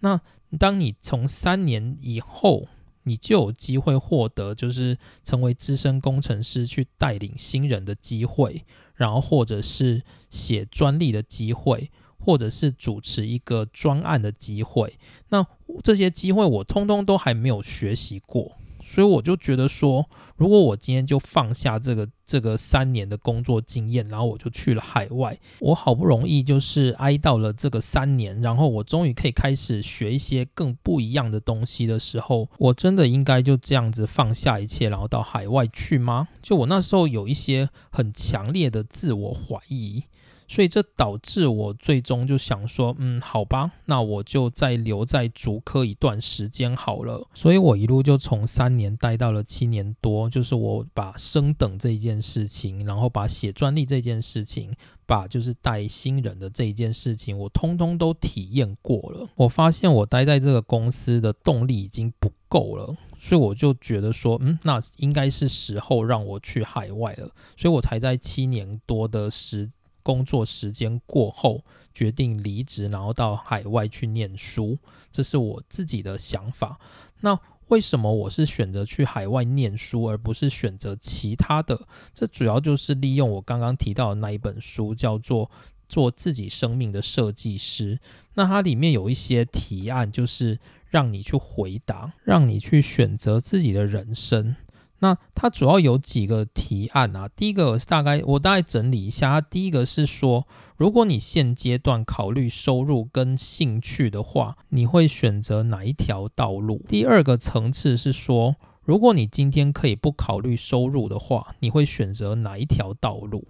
[0.01, 0.19] 那
[0.57, 2.67] 当你从三年以后，
[3.09, 14.93] 你就有机会获得，就是成为资深工程师去带领新人的机会，然后或者是写专利的机会，或者是主持一个专案的机会。
[15.29, 15.43] 那
[15.83, 18.55] 这些机会我通通都还没有学习过。
[18.89, 36.27] 所以我就觉得说，如果我今天就放下这个这个三年的工作经验，然后我就去了海外，我好不容易就是挨到了这个三年，然后我终于可以开始学一些更不一样的东西的时候，我真的应该就这样子放下一切，然后到海外去吗？
[36.41, 40.03] 就我那时候有一些很强烈的自我怀疑。
[40.49, 47.27] 所以这导致我最终就想说，嗯，好吧，那我就再留在竹科一段时间好了。
[47.35, 54.73] 所以我一路就从三年待到了七年多，就是我把升等这件事情，然后把写专利这件事情，
[55.05, 59.29] 把就是带新人的这一件事情，我通通都体验过了。
[59.35, 67.29] 我发现我待在这个公司的动力已经不够了，所以我就觉得说，嗯，那应该是时候让我去海外了。
[67.55, 69.69] 所以我才在七年多的时。
[70.09, 74.75] 工作时间过后，决定离职，然后到海外去念书，
[75.11, 76.79] 这是我自己的想法。
[77.19, 81.79] 那为什么我是选择去海外念书，而不是选择其他的？
[82.11, 85.45] 这主要就是利用我刚刚提到的那一本书，叫做
[85.87, 87.97] 《做自己生命的设计师》。
[88.33, 90.57] 那它里面有一些提案，就是
[90.89, 94.55] 让你去回答，让你去选择自己的人生。
[94.99, 97.29] 那它主要有几个提案啊？
[97.35, 106.83] 第一个大概我大概整理一下，第一个是说，如果你现阶段考虑收入跟兴趣的话，你会选择哪一条道路？
[106.87, 113.47] 第二个层次是说，如果你今天可以不考虑收入的话，你会选择哪一条道路？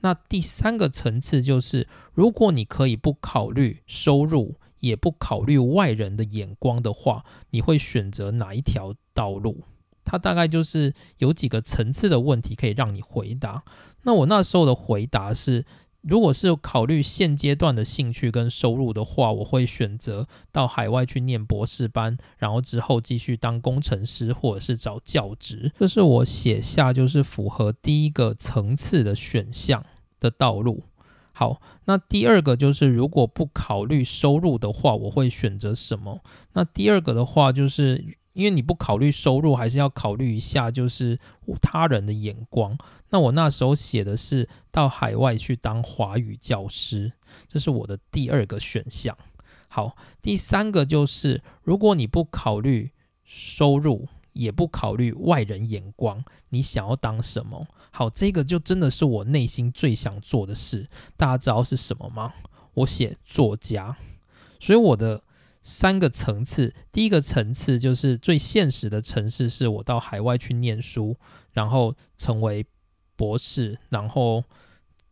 [0.00, 9.64] 那第三个层次就是，如果你可以不考虑收入，也不考虑外人的眼光的话，你会选择哪一条道路？
[10.10, 13.62] 它大概就是有几个层次的问题可以让你回答。
[14.04, 15.66] 那我那时候的回答是，
[16.00, 25.70] 如果是考虑现阶段的兴趣跟收入的话，我会选择到海外去念博士班，然后之后继续当工程师或者是找教职。
[25.78, 29.84] 这是我写下就是符合第一个层次的选项
[30.18, 30.84] 的道路。
[31.32, 36.22] 好，那第二个就是如果不考虑收入的话，我会选择什么？
[36.54, 38.16] 那第二个的话就是。
[38.38, 41.18] 因为你不考虑收入，还是要考虑一下，就是
[41.60, 42.78] 他人的眼光。
[43.10, 47.12] 那我那时候写的是到海外去当华语教师，
[47.48, 49.18] 这是我的第二个选项。
[49.66, 52.92] 好，第三个就是如果你不考虑
[53.24, 57.66] 收入，也不考虑外人眼光，你想要当什么？
[57.90, 60.86] 好，这个就真的是我内心最想做的事。
[61.16, 62.32] 大家知道是什么吗？
[62.74, 63.96] 我写作家，
[64.60, 65.24] 所以我的。
[65.70, 71.14] 三个层次，第一个层次就是最现实的城市，是我到海外去念书，
[71.52, 72.64] 然后成为
[73.16, 74.42] 博士，然后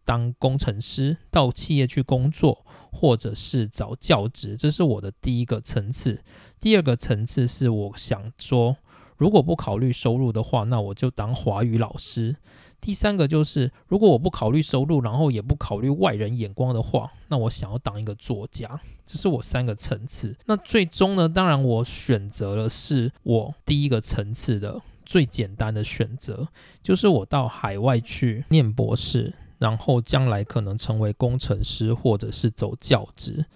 [0.02, 6.22] 当工程师，到企业去工作，或者是找教职，这是我的第一个层次。
[6.58, 8.78] 第二个层次是我想说，
[9.18, 12.36] 如果不考虑收入的话，那我就当华语老师。
[12.80, 18.80] 第三个就是，如果我不考虑收入，然后也不考虑外人眼光的话，那我想要当一个作家。
[19.04, 20.36] 这是我三个层次。
[20.46, 26.46] 那最终呢，当然我选择了是我第一个层次的最简单的选择，
[26.82, 33.46] 就是我到海外去念博士，然后将来可能成为工程师，或者是走教职。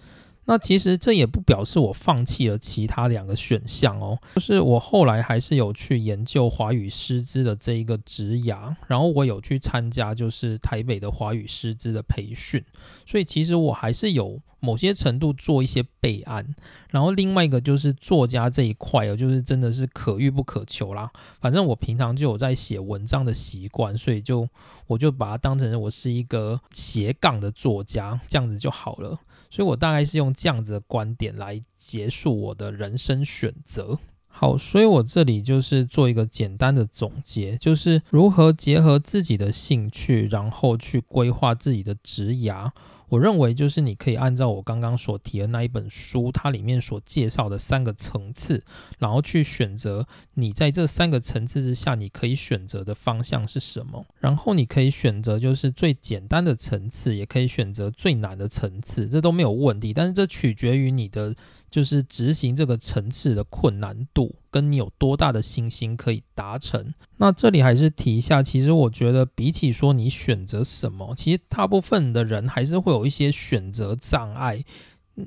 [0.51, 12.61] 那其实这也不表示我放弃了其他两个选项哦，就是我后来还是有去研究华语师资的这一个职涯，然后我有去参加就是台北的华语师资的培训，
[13.05, 16.55] 所以其实我还是有某些程度做一些备案。
[16.89, 21.11] 然后另外一个就是作家这一块哦，就是真的是可遇不可求啦。
[21.41, 24.47] 反正我平常就有在写文章的习惯，所以就
[24.87, 29.19] 我就把它当成我是一个斜杠的作家，这样子就好了。
[29.49, 33.99] 所以我大概是用这样子的观点来结束我的人生选择。
[34.33, 42.71] 好，所以我这里就是做一个简单的总结，就是如何结合自己的兴趣，然后去规划自己的职涯。
[43.11, 48.63] 我认为就是你可以按照我刚刚所提的那一本书，它里面所介绍的三个层次，
[48.99, 54.05] 然后去选择你在这三个层次之下，你可以选择的方向是什么。
[54.19, 59.93] 然后你可以选择就是最简单的层次，也可以选择最难的层次，这都没有问题。
[59.93, 61.35] 但是这取决于你的。
[61.71, 66.93] 就是执行这个层次的困难度，跟你有多大的信心可以达成。
[67.17, 74.63] 那这里还是提一下，其实我觉得比起说你选择什么，其实大部分的人还是会有一些选择障碍。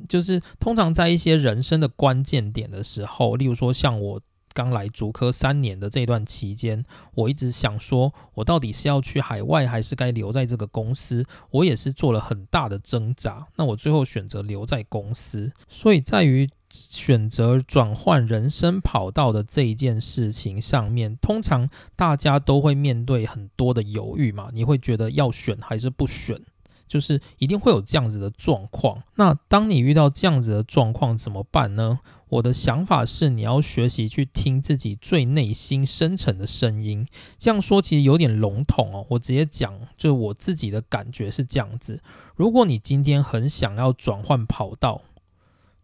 [0.09, 4.21] 就是通常在一些人生的关键点的时候，例如说像我。
[4.55, 6.83] 刚来竹科三年的这段期间，
[7.15, 11.27] 我一直想说，我到底是要去海外，还是该留在这个公司？
[11.51, 13.47] 我也是做了很大的挣扎。
[13.57, 15.53] 那我最后选择留在公司。
[15.69, 24.49] 所以在于选择转换人生跑道的这一件事情上面，通常大家都会面对很多的犹豫嘛。
[24.53, 26.41] 你会觉得要选还是不选？
[26.87, 29.03] 就是一定会有这样子的状况。
[29.17, 31.99] 那当你遇到这样子的状况怎么办呢？
[32.35, 37.07] 我的想法是，你要学习去听自己最内心深层的声音。
[37.39, 42.03] 这样说其实有点笼统哦，我直接讲，就是我自己的感觉是这样子。
[42.35, 45.03] 如果你今天很想要转换跑道，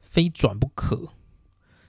[0.00, 1.10] 非转不可，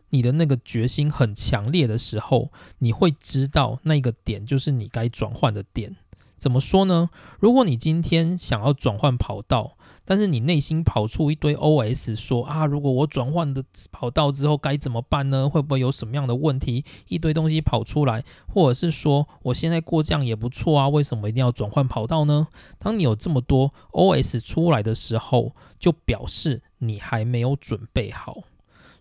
[0.10, 5.96] 你的那个决心很强烈的时候，你会知道那个点就是你该转换的点。
[6.38, 7.10] 怎么说呢？
[7.40, 9.76] 如果你今天想要转换跑道，
[10.12, 15.50] 但是你内心跑出一堆 OS 说啊，如果我转换的跑道之后该怎么办呢？
[15.50, 16.84] 会不会有什么样的问题？
[17.08, 22.50] 一堆东西跑出来，或者是说我现在过这样也不错啊，为什么一定要转换跑道呢？
[22.78, 28.44] 当你有这么多 OS 出来的时候，就表示你还没有准备好。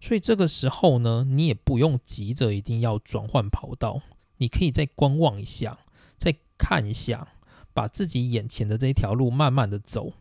[0.01, 4.01] 所以这个时候呢，你也不用急着一定要转换跑道，
[4.37, 5.77] 你可以再观望一下。
[6.17, 7.27] 再看一下，
[7.75, 10.13] 把自己眼前的这一条路慢慢的走，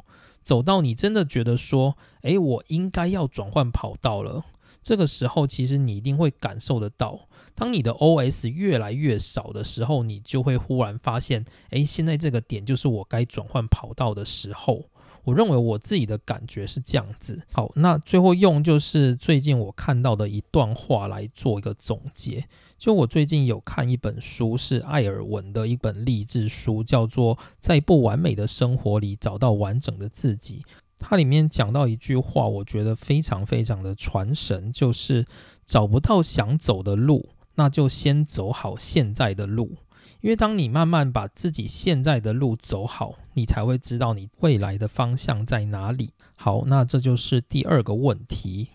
[0.50, 4.44] 走到你真的觉得说，诶，我应该要转换跑道了。
[4.82, 14.86] 这个时候，其实你一定会感受得到，当你的 OS 越来越少的时候，你就会忽然发现，诶，现在这个点就是我该转换跑道的时候。
[15.26, 17.40] 我认为我自己的感觉是这样子。
[17.52, 22.44] 好，那最后用就是最近我看到的一段话来做一个总结。
[22.80, 30.64] 就我最近有看一本书，是艾尔文的一本励志书，叫做《在不完美的生活里找到完整的自己》。
[30.98, 35.26] 它里面讲到一句话，我觉得非常非常的传神，就是
[35.66, 39.76] 找不到想走的路，那就先走好现在的路。
[40.22, 46.12] 因为当你慢慢把自己现在的路走好，你才会知道你未来的方向在哪里。
[46.38, 48.70] 好，那这就是第二个问题。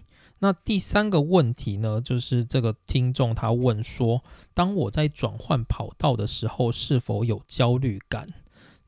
[0.45, 2.03] 那第三个问题呢？
[2.03, 4.22] 就是这个听众他问说：
[4.53, 8.26] 当我在转换跑道的时候，是否有焦虑感？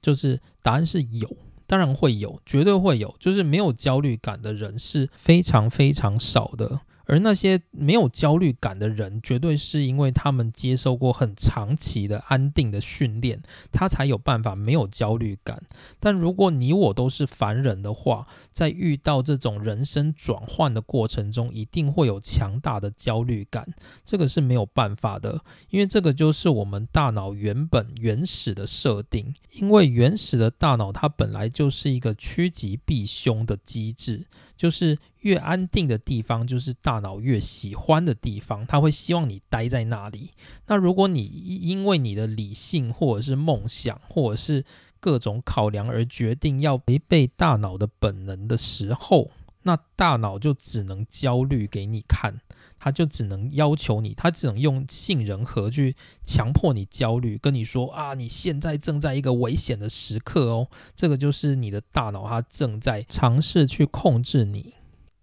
[0.02, 1.34] 就是答案是有，
[1.66, 3.16] 当然会有，绝对会有。
[3.18, 6.82] 就是没有焦虑感的人是非常非常少的。
[7.06, 13.40] 而那些没有焦虑感的人，绝对是因为他们接受过很长期的安定的训练，
[13.72, 15.62] 他才有办法没有焦虑感。
[16.00, 23.66] 但如果你我都是凡人的话，在遇到这种人生转换的过程中，一定会有强大的焦虑感。
[24.04, 25.40] 这个是没有办法的，
[25.70, 29.32] 因为这个就是我们大脑原本原始的设定。
[29.52, 34.26] 因为原始的大脑它本来就是一个趋吉避凶的机制。
[34.56, 40.30] 就是越安定的地方，就是大脑越喜欢的地方，它会希望你待在那里。
[40.66, 44.64] 那如果你因为你的理性或者是梦想或者是
[44.98, 49.30] 各种考量而决定要违背大脑的本能的时候，
[49.62, 52.40] 那大脑就只能焦虑给你看。
[52.78, 64.74] 他就只能要求你，他只能用杏仁核去强迫你焦虑，跟你说啊，你现在正在一个危险的时刻哦，这个就是你的大脑，它正在尝试去控制你。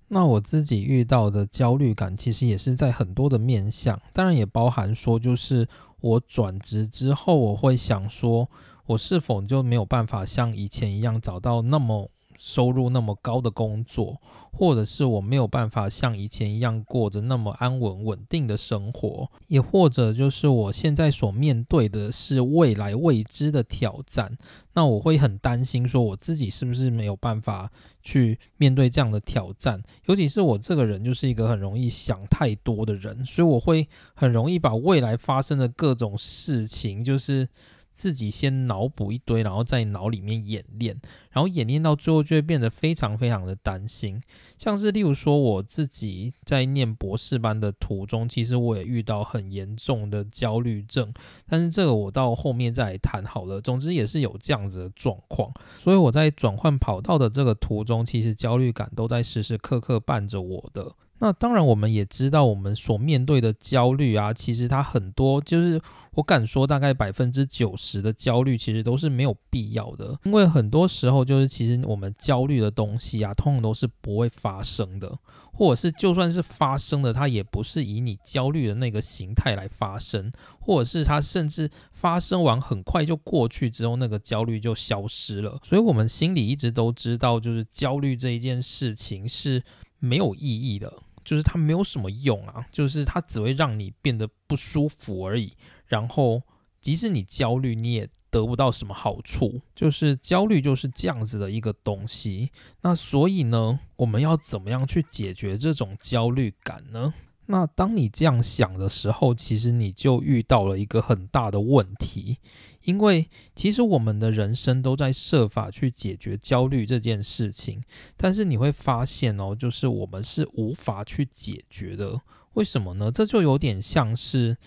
[0.09, 5.67] 那我自己遇到的焦虑感，其实也是在很多的面向，当然也包含说，就是
[6.01, 8.49] 我转职之后，我会想说，
[8.85, 12.09] 我是否就没有办法像以前一样找到那么。
[12.37, 14.19] 收入那么高的工作，
[14.51, 24.37] 或者是我没有办法像以前一样过着那么安稳稳定的生活，也或者就是我现在所面对的是未来未知的挑战，
[24.73, 27.71] 那我会很担心，说我自己是不是没有办法
[28.01, 29.81] 去面对这样的挑战？
[30.05, 37.47] 尤其是我这个人就是一个很容易想太多的人，所以我会很容易把未来发生的各种事情，就是。
[37.93, 40.99] 自己先脑补一堆，然后在脑里面演练，
[41.31, 44.19] 然后演练到最后就会变得非常非常的担心。
[44.57, 51.13] 像是例如说，我自己在念博士班的途中，其实我也遇到很严重的焦虑症，
[51.47, 53.61] 但是这个我到后面再谈好了。
[53.61, 60.93] 总之也是有这样子的状况，所以我在转换跑道的这个途中，其实焦虑感都在时时刻刻伴着我的。
[61.23, 65.81] 那当然，我们也知道，我们所面对的焦虑啊，其实它很多，就是
[66.15, 70.19] 我敢说，大概百分之九十的焦虑其实都是没有必要的。
[70.25, 75.17] 因为很多时候，就是其实我们焦虑的东西啊，通常都是不会发生的，
[75.53, 85.57] 或者是就算是发生的，它也不是以你焦虑的那个形态来发生，或者是它甚至发生完很快就过去之后，那个焦虑就消失了。
[85.63, 89.63] 所以，我们心里一直都知道，就是焦虑这一件事情是
[89.99, 90.91] 没有意义的。
[91.23, 95.53] 就是它没有什么用啊，就是它只会让你变得不舒服而已。
[95.85, 96.41] 然后，
[96.81, 99.61] 即使你焦虑，你也得不到什么好处。
[99.75, 102.51] 就是焦虑就是这样子的一个东西。
[102.81, 107.13] 那所以呢，我们要怎么样去解决这种焦虑感呢？
[107.45, 112.37] 那当你这样想的时候，其实你就遇到了一个很大的问题。
[112.83, 117.81] 因为其实我们的人生都在设法去解决焦虑这件事情，
[118.17, 122.21] 但是你会发现哦，就是我们是无法去解决的。
[122.53, 123.11] 为什么呢？
[123.11, 124.57] 这就有点像是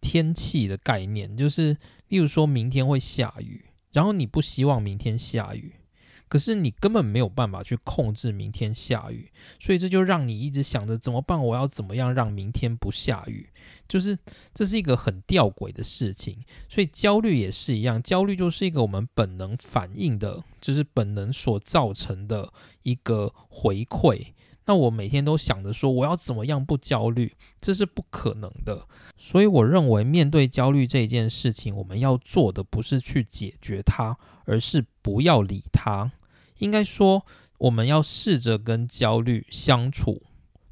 [0.00, 1.76] 天气的概念，就是
[2.08, 5.74] 例如说明天会下雨，然后你不希望明天下雨。
[6.28, 11.42] 可是你根本没有办法去控制明天下雨，所以这就让你一直想着怎么办？
[11.42, 13.48] 我要怎么样让明天不下雨？
[13.88, 14.18] 就是
[14.52, 16.38] 这是一个很吊诡的事情。
[16.68, 22.52] 所以焦虑也是一样，焦虑就是一个我们本能反应的，就是本能所造成的
[22.82, 24.26] 一个回馈。
[24.68, 28.88] 那我每天都想着说我要怎么样不焦虑，这是不可能的。
[29.16, 36.10] 所以我认为面对焦虑这件事情，我们要做的不是去解决它，而是不要理他。
[36.58, 37.26] 应该说，
[37.58, 40.22] 我们要试着跟焦虑相处。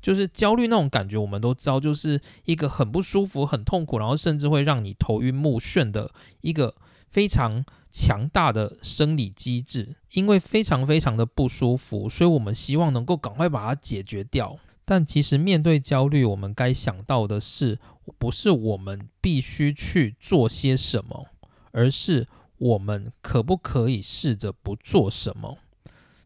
[0.01, 6.11] 就是焦虑那种感觉，我们都知道，就是一个很不舒服、很痛苦，然后甚至会让你头晕目眩的
[6.43, 6.75] 一个
[7.09, 9.97] 非常强大的生理机制。
[10.13, 14.59] 因为非常非常的不舒服，所以我们希望能够赶快把它解决掉。
[14.85, 17.79] 但其实面对焦虑，我们该想到的是，
[18.19, 21.29] 不是我们必须去做些什么，
[21.73, 25.59] 而是我们可不可以试着不做什么。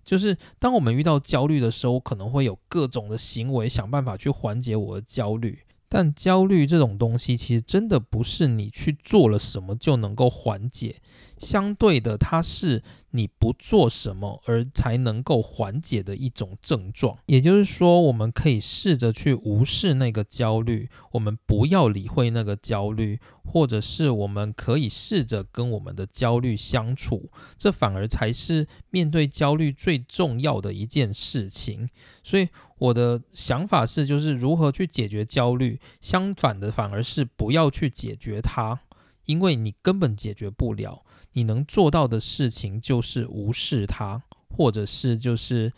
[0.04, 5.58] 就是当我们遇到焦虑的时候，可能会有各种的行为想办法去缓解我的焦虑。
[5.90, 11.00] 但焦虑这种东西，其实真的不是你去做了什么就能够缓解。
[11.38, 12.82] 相对的，它是
[13.12, 17.16] 你不做什么而才能够缓解的一种症状。
[17.26, 27.30] 也就是说，我们可以试着去无视那个焦虑，我们不要理会那个焦虑，或者是我们可以试着跟我们的焦虑相处。
[27.56, 31.88] 这反而才是面对焦虑最重要的一件事情。
[32.22, 35.80] 所以我的想法是，就是如何去解决焦虑。
[36.00, 38.80] 相反的，反而是不要去解决它，
[39.24, 41.04] 因为你根本解决不了。
[41.38, 44.20] 你能做到的事情就是无视它，
[44.56, 45.72] 或者是就是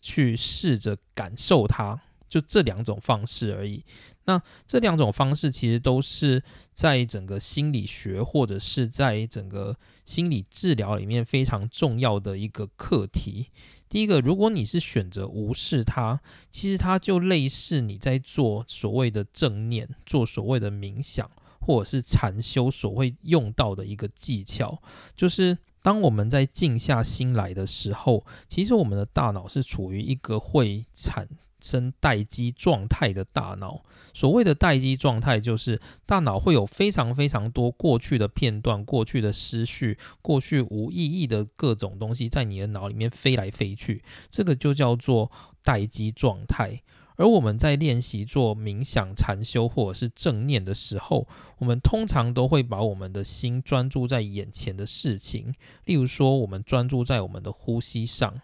[0.00, 3.84] 去试着感受它，就这两种方式而已。
[4.26, 6.40] 那这两种方式其实都是
[6.72, 13.48] 在整个心理学或者是在整个心理治疗里面非常重要的一个课题。
[13.88, 16.20] 第一个，如果你是选择无视它，
[16.52, 21.28] 其实它就类似你在做所谓的正念，做所谓的冥想。
[21.70, 24.82] 或者是禅修所会用到的一个技巧，
[25.14, 31.28] 就是当我们在静下心来的时候，其实我们的大脑是处于一个会产
[31.60, 33.84] 生待机状态的大脑。
[34.12, 45.30] 所谓的待机状态，就是大脑会有非常非常多过去的片段、过去的思绪、过去无意义的各种东西在你的脑里面飞来飞去，这个就叫做
[45.62, 46.82] 待机状态。
[47.20, 55.54] 而我们在练习做冥想、禅修或者是正念的时候，我们通常都会把我们的心专注在眼前的事情，
[55.84, 58.40] 例如说，我们专注在我们的呼吸上。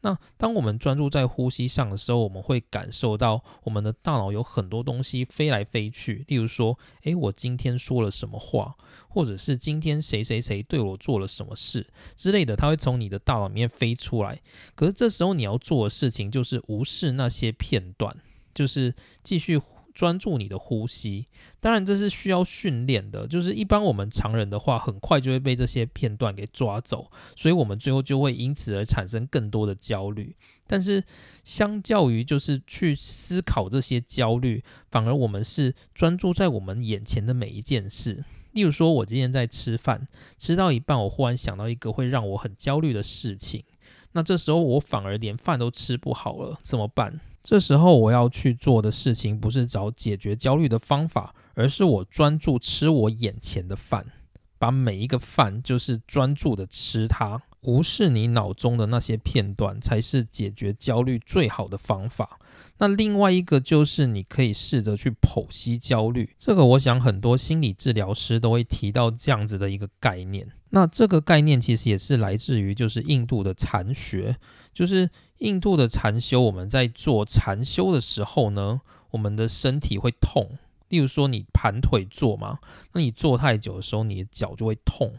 [0.00, 6.24] 那当我们专注在呼吸上的时候，我们会感受到我们的大脑有很多东西飞来飞去。
[6.28, 8.74] 例如说，诶，我今天说了什么话，
[9.08, 11.86] 或者是今天谁谁谁对我做了什么事
[12.16, 14.40] 之类的，它会从你的大脑里面飞出来。
[14.74, 18.16] 可是这时候你要做的事情就是无视那些片段，
[18.54, 19.60] 就是继续。
[19.98, 21.26] 专注你的呼吸，
[21.58, 23.26] 当然这是需要训练的。
[23.26, 30.36] 就是一般我们常人的话，很快就会被这些片段给抓走，所以我们最后就会因此而产生更多的焦虑。
[30.68, 31.02] 但是
[31.42, 38.24] 相较于就是去思考这些焦虑，反而我们是专注在我们眼前的每一件事。
[38.52, 40.06] 例如说，我今天在吃饭，
[40.38, 43.64] 吃到一半，我忽然想到一个会让我很焦虑的事情，
[44.12, 47.18] 那这时候我反而连饭都吃不好了，怎么办？
[47.48, 54.04] 这时候我要去做的事情不是找解决焦虑的方法，而是我专注吃我眼前的饭，
[54.58, 62.38] 把每一个饭就是专注的吃它，无视你脑中的那些片段，才是解决焦虑最好的方法。
[62.76, 70.46] 那另外一个就是你可以试着去剖析焦虑，这个我想很多心理治疗师都会提到这样子的一个概念。
[70.70, 74.36] 那这个概念其实也是来自于就是印度的禅学，
[74.72, 75.08] 就是。
[75.38, 78.80] 印度的禅修，我们在做禅修的时候呢，
[79.12, 80.58] 我们的身体会痛。
[80.88, 82.58] 例如说，你盘腿坐嘛，
[82.92, 85.16] 那你坐太久的时候，你的脚就会痛。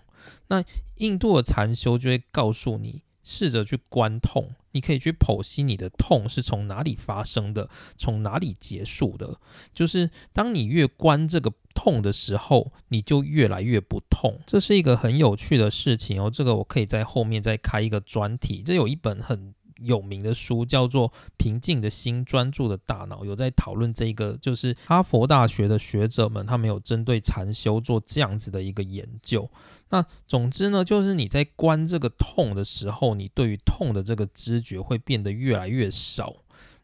[0.50, 0.62] 那
[0.95, 9.39] 印度的禅修就会告诉你，试着去观痛，你可以去剖析你的痛是从哪里发生的，从哪里结束的。
[9.71, 14.39] 就是当你越观这个痛的时候，你就越来越不痛。
[14.47, 16.32] 这是一个很有趣的事情哦。
[16.34, 18.63] 这个我可以在后面再开一个专题。
[18.65, 19.53] 这有一本很。
[19.82, 29.49] 有名的书叫做《平静的心，专注的大脑》，有在讨论这个，就是哈佛大学的学者们，他们有针对禅修做这样子的一个研究。
[29.89, 36.36] 那总之呢，就是你在观这个痛的时候，你对于痛的这个知觉会变得越来越少。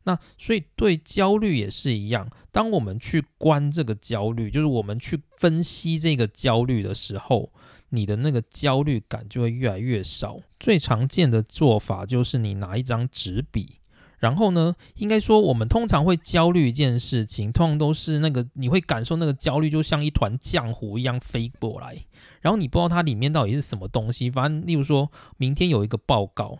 [0.03, 7.51] 那所以对焦虑也是一样，当我们去观这个焦虑，就是我们去分析这个焦虑的时候。
[7.95, 10.39] 你的那个焦虑感就会越来越少。
[10.59, 13.79] 最常见的做法就是你拿一张纸笔，
[14.19, 21.95] 然后呢，应该说我们通常会焦虑一件事情，通常都是那个你会感受那个焦虑就像一团浆糊一样飞过来，
[22.41, 24.29] 然后你不知道它里面到底是什么东西。
[24.29, 26.59] 反正例如说明天有一个报告，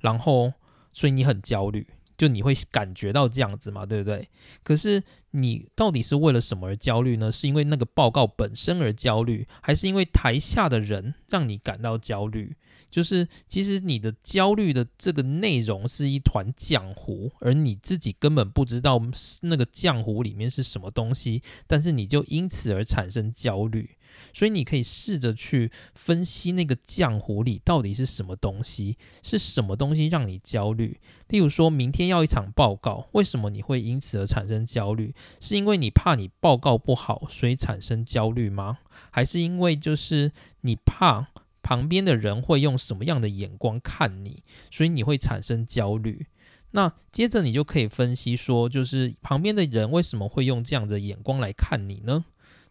[0.00, 0.52] 然后
[0.92, 1.86] 所以你很焦虑。
[2.16, 4.28] 就你会感觉到这样子嘛，对不对？
[4.62, 5.02] 可是
[5.32, 7.30] 你到底是为了什么而焦虑呢？
[7.30, 12.54] 是因为那个报告本身而焦虑，还是因为台下的人让你感到焦虑？
[12.90, 19.02] 就是其实你的焦虑的这个内容是一团浆糊，而你自己根本不知道
[19.40, 23.96] 那个浆糊里面是什么东西，但是你就因此而产生焦虑。
[24.32, 31.00] 所以你可以试着去分析那个浆糊里到底是什么东西，是什么东西让你焦虑。
[31.28, 35.14] 例如说明天要一场报告，为什么你会因此而产生焦虑？
[35.40, 38.78] 是因为你怕你报告不好，所以产生焦虑吗？
[39.10, 41.28] 还是因为就是你怕
[41.62, 46.26] 旁边的人会用什么样的眼光看你，所以你会产生焦虑？
[46.72, 52.24] 那接着你就可以分析说，就是旁边的人为什么会用这样的眼光来看你呢？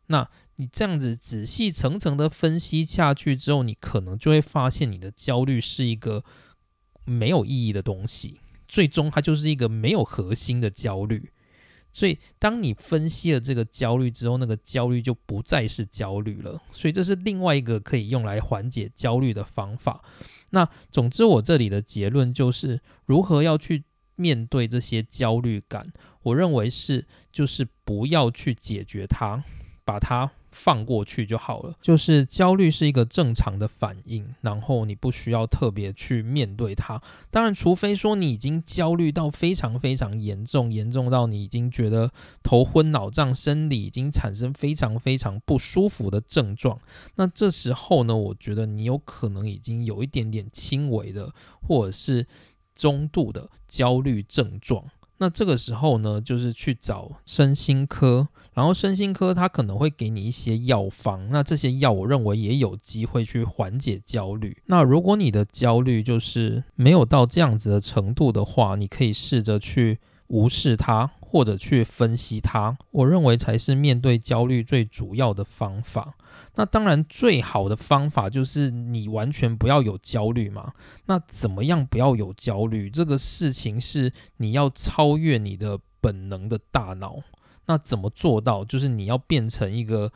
[0.08, 6.24] 那你这样子仔细层层的分析下去之后，你可能就会发现你的焦虑是一个
[7.06, 11.32] 没有意义的东西，最终它就是一个没有核心的焦虑。
[11.92, 16.60] 所以，当你分析了这个焦虑之后，那个焦虑就不再是焦虑了。
[16.72, 20.04] 所以，这是另外一个可以用来缓解焦虑的方法。
[20.50, 23.84] 那总之，我这里的结论就是，如何要去
[24.16, 25.84] 面对这些焦虑感？
[26.24, 29.44] 我认为是，就是不要去解决它，
[29.86, 30.32] 把它。
[30.54, 37.02] 放过去就好了，就是焦虑是一个正常的反应，然后你不需要特别去面对它。
[37.32, 42.12] 当然，除非说你已经焦虑到非常非常严重，严重到你已经觉得
[42.44, 46.80] 头昏脑胀，生理已经产生非常非常不舒服的症状，
[47.16, 52.28] 那这时候呢，我觉得你有可能已经有一点点轻微的或者是
[52.76, 54.86] 中度的焦虑症状。
[55.24, 64.58] 那这个时候呢，就是去找身心科，然后身心科他可能会给你一些药方，那这些药我认为也有机会去缓解焦虑。
[64.66, 71.10] 那如果你的焦虑就是没有到这样子的程度的话，你可以试着去无视它。
[71.34, 76.14] 或者去分析它，我认为才是面对焦虑最主要的方法。
[76.54, 80.74] 那当然，最好的方法就是你完全不要有焦虑嘛。
[81.08, 82.88] 那怎么样不要有焦虑？
[82.88, 87.18] 这个事情是你要超越你的本能的大脑。
[87.66, 88.64] 那怎么做到？
[88.64, 90.12] 就是你要变成一个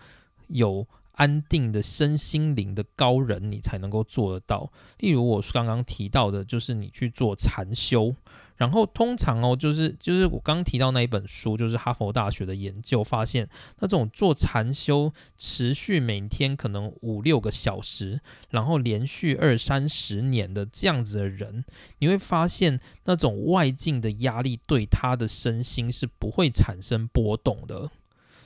[0.49, 4.71] 有安定的身心灵的高人，你才能够做得到。
[4.99, 8.13] 例如我刚刚提到的，就是你去做禅修。
[8.57, 13.47] 然后通常哦，就是就是我刚提到那一本书，就是哈佛大学的研究发现，
[13.79, 21.63] 那种做禅修持续每天可能五六个小时，然后连续二三十年的这样子的人，
[21.99, 27.89] 你会发现那种外境的压力对他的身心是不会产生波动的。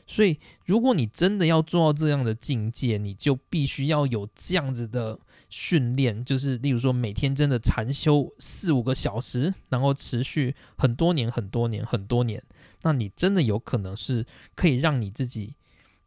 [0.07, 5.17] 所以，如果你真的要做到这样的境界，你就必须要有这样子的
[5.51, 12.41] 训练，就是例如说每天真的禅修四五个小时，然后持续很多年、很多年、很多年，
[12.81, 14.25] 那你真的有可能是
[14.55, 15.53] 可以让你自己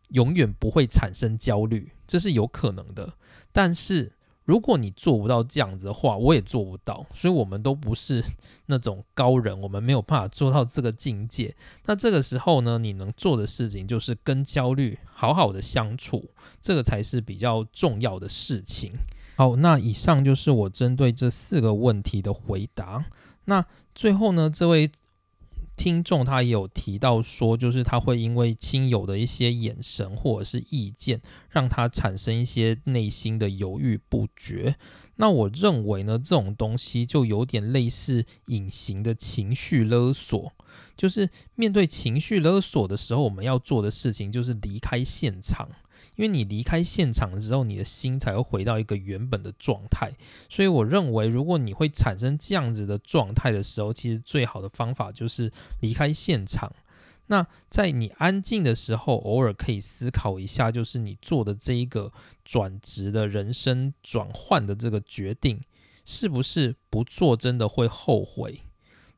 [0.09, 3.12] 永远不会产生焦虑，这是有可能的。
[3.53, 4.14] 但是，
[4.45, 8.24] 如果你做不到这样子的话，我也做不到，所以我们都不是
[8.66, 11.55] 那种高人，我们没有办法做到这个境界。
[11.86, 16.30] 那这个时候呢，你能做的事情就是跟焦虑好好的相处，
[16.61, 18.90] 这个才是比较重要的事情。
[19.37, 23.05] 好，那以上就是我针对这四个问题的回答。
[23.47, 23.64] 那
[23.95, 24.91] 最后呢，这位。
[25.76, 31.20] 听众他也有提到说，就是他会因为亲友的一些眼神或者是意见，
[31.51, 34.76] 让他产生一些内心的犹豫不决。
[35.16, 40.53] 那我认为呢，这种东西就有点类似隐形的情绪勒索。
[40.97, 45.68] 就是面对情绪勒索的时候，我们要做的事情就是离开现场。
[46.17, 50.12] 因为你离开现场之后，你的心才会回到一个原本的状态。
[50.49, 56.73] 所以我认为，如果你会产生这样子的状态的时候，其实最好的方法就是离开现场。
[57.27, 62.12] 那在你安静的时候，偶尔可以思考一下，就是你做的这一个
[62.45, 65.59] 转职的人生转换的这个决定，
[66.05, 68.64] 是不是不做真的会后悔？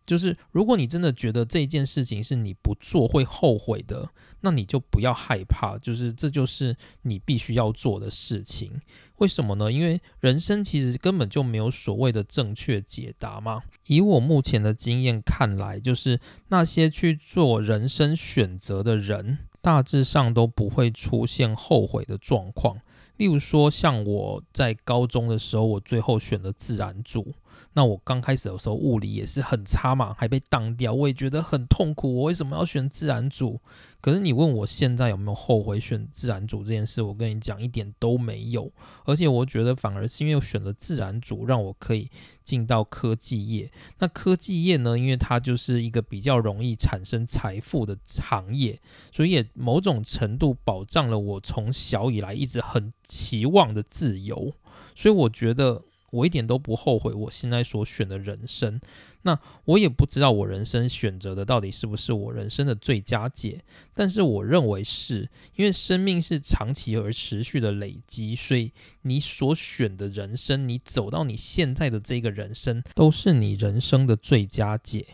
[0.06, 4.08] 就是如果你真的觉得这件事情是你不做会后悔的，
[4.40, 8.80] 那你就不要害怕，就是这就是你必须要做的事情。
[9.16, 9.72] 为什么呢？
[9.72, 13.62] 因为人生其实根本就没有所谓的正确解答嘛。
[13.86, 22.78] 以我目前的经验看来，就是那些去做人生选择的人，大致上都不会出现后悔的状况。
[23.16, 27.34] 例如说，像我在高中的时候，我最后选了自然组。
[27.76, 32.16] 那我刚开始的时候物理也是很差嘛，还被当掉，我也觉得很痛苦。
[32.16, 33.60] 我为什么要选自然组？
[34.00, 38.72] 可是你问我现在有没有后悔选自然组这件事，我跟你讲一点都没有。
[39.04, 42.10] 而且我觉得反而是因为我选了自然组，让我可以
[42.42, 43.70] 进到科技业。
[43.98, 48.80] 那科技业呢，因为它就是一个比较容易产生财富的行业，
[49.12, 54.54] 所以也某种程度保障了我从小以来一直很期望的自由。
[54.94, 55.82] 所以我觉得。
[56.16, 58.80] 我一点都不后悔我现在所选的人生，
[59.22, 63.60] 那我也不知道我人生选择的到底是不是我人生的最佳解，
[63.94, 75.06] 但是我认为是因为生命是长期而持续的累积，所以你所选的人生，你走到你现在的这个人生，都是你人生的最佳解。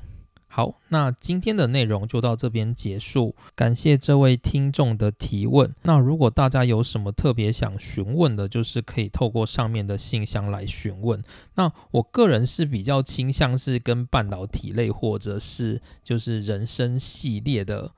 [0.55, 3.34] 好，那今天的内容就到这边结束。
[3.55, 5.74] 感谢这位听众的提问。
[5.84, 11.24] 那如果大家有什么特别想询问的，就是可以透过上面的信箱来询问。
[11.55, 17.92] 那我个人是比较倾向是跟半导体类或者是就是人生系列的。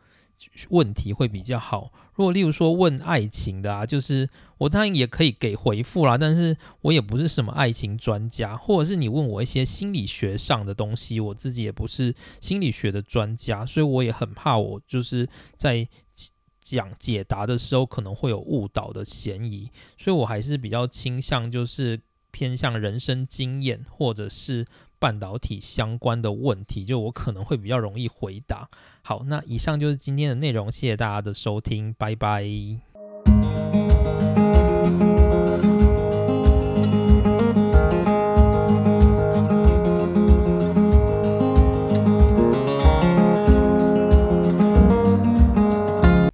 [0.68, 1.90] 问题会比较好。
[2.14, 15.88] 如果例如说问爱情的啊，就是我当然也可以给回复啦，但是我也不是什么爱情专家，或者是你问我一些心理学上的东西，我自己也不是心理学的专家，所以我也很怕我就是在
[16.62, 22.00] 讲解答的时候可能会有误导的嫌疑，所以我还是比较倾向就是
[22.30, 24.64] 偏向人生经验或者是。
[25.05, 28.66] 半导体相关的问题，就我可能会比较容易回答。
[29.02, 32.42] 好，那以上就是今天的内容，谢谢大家的收听，拜拜。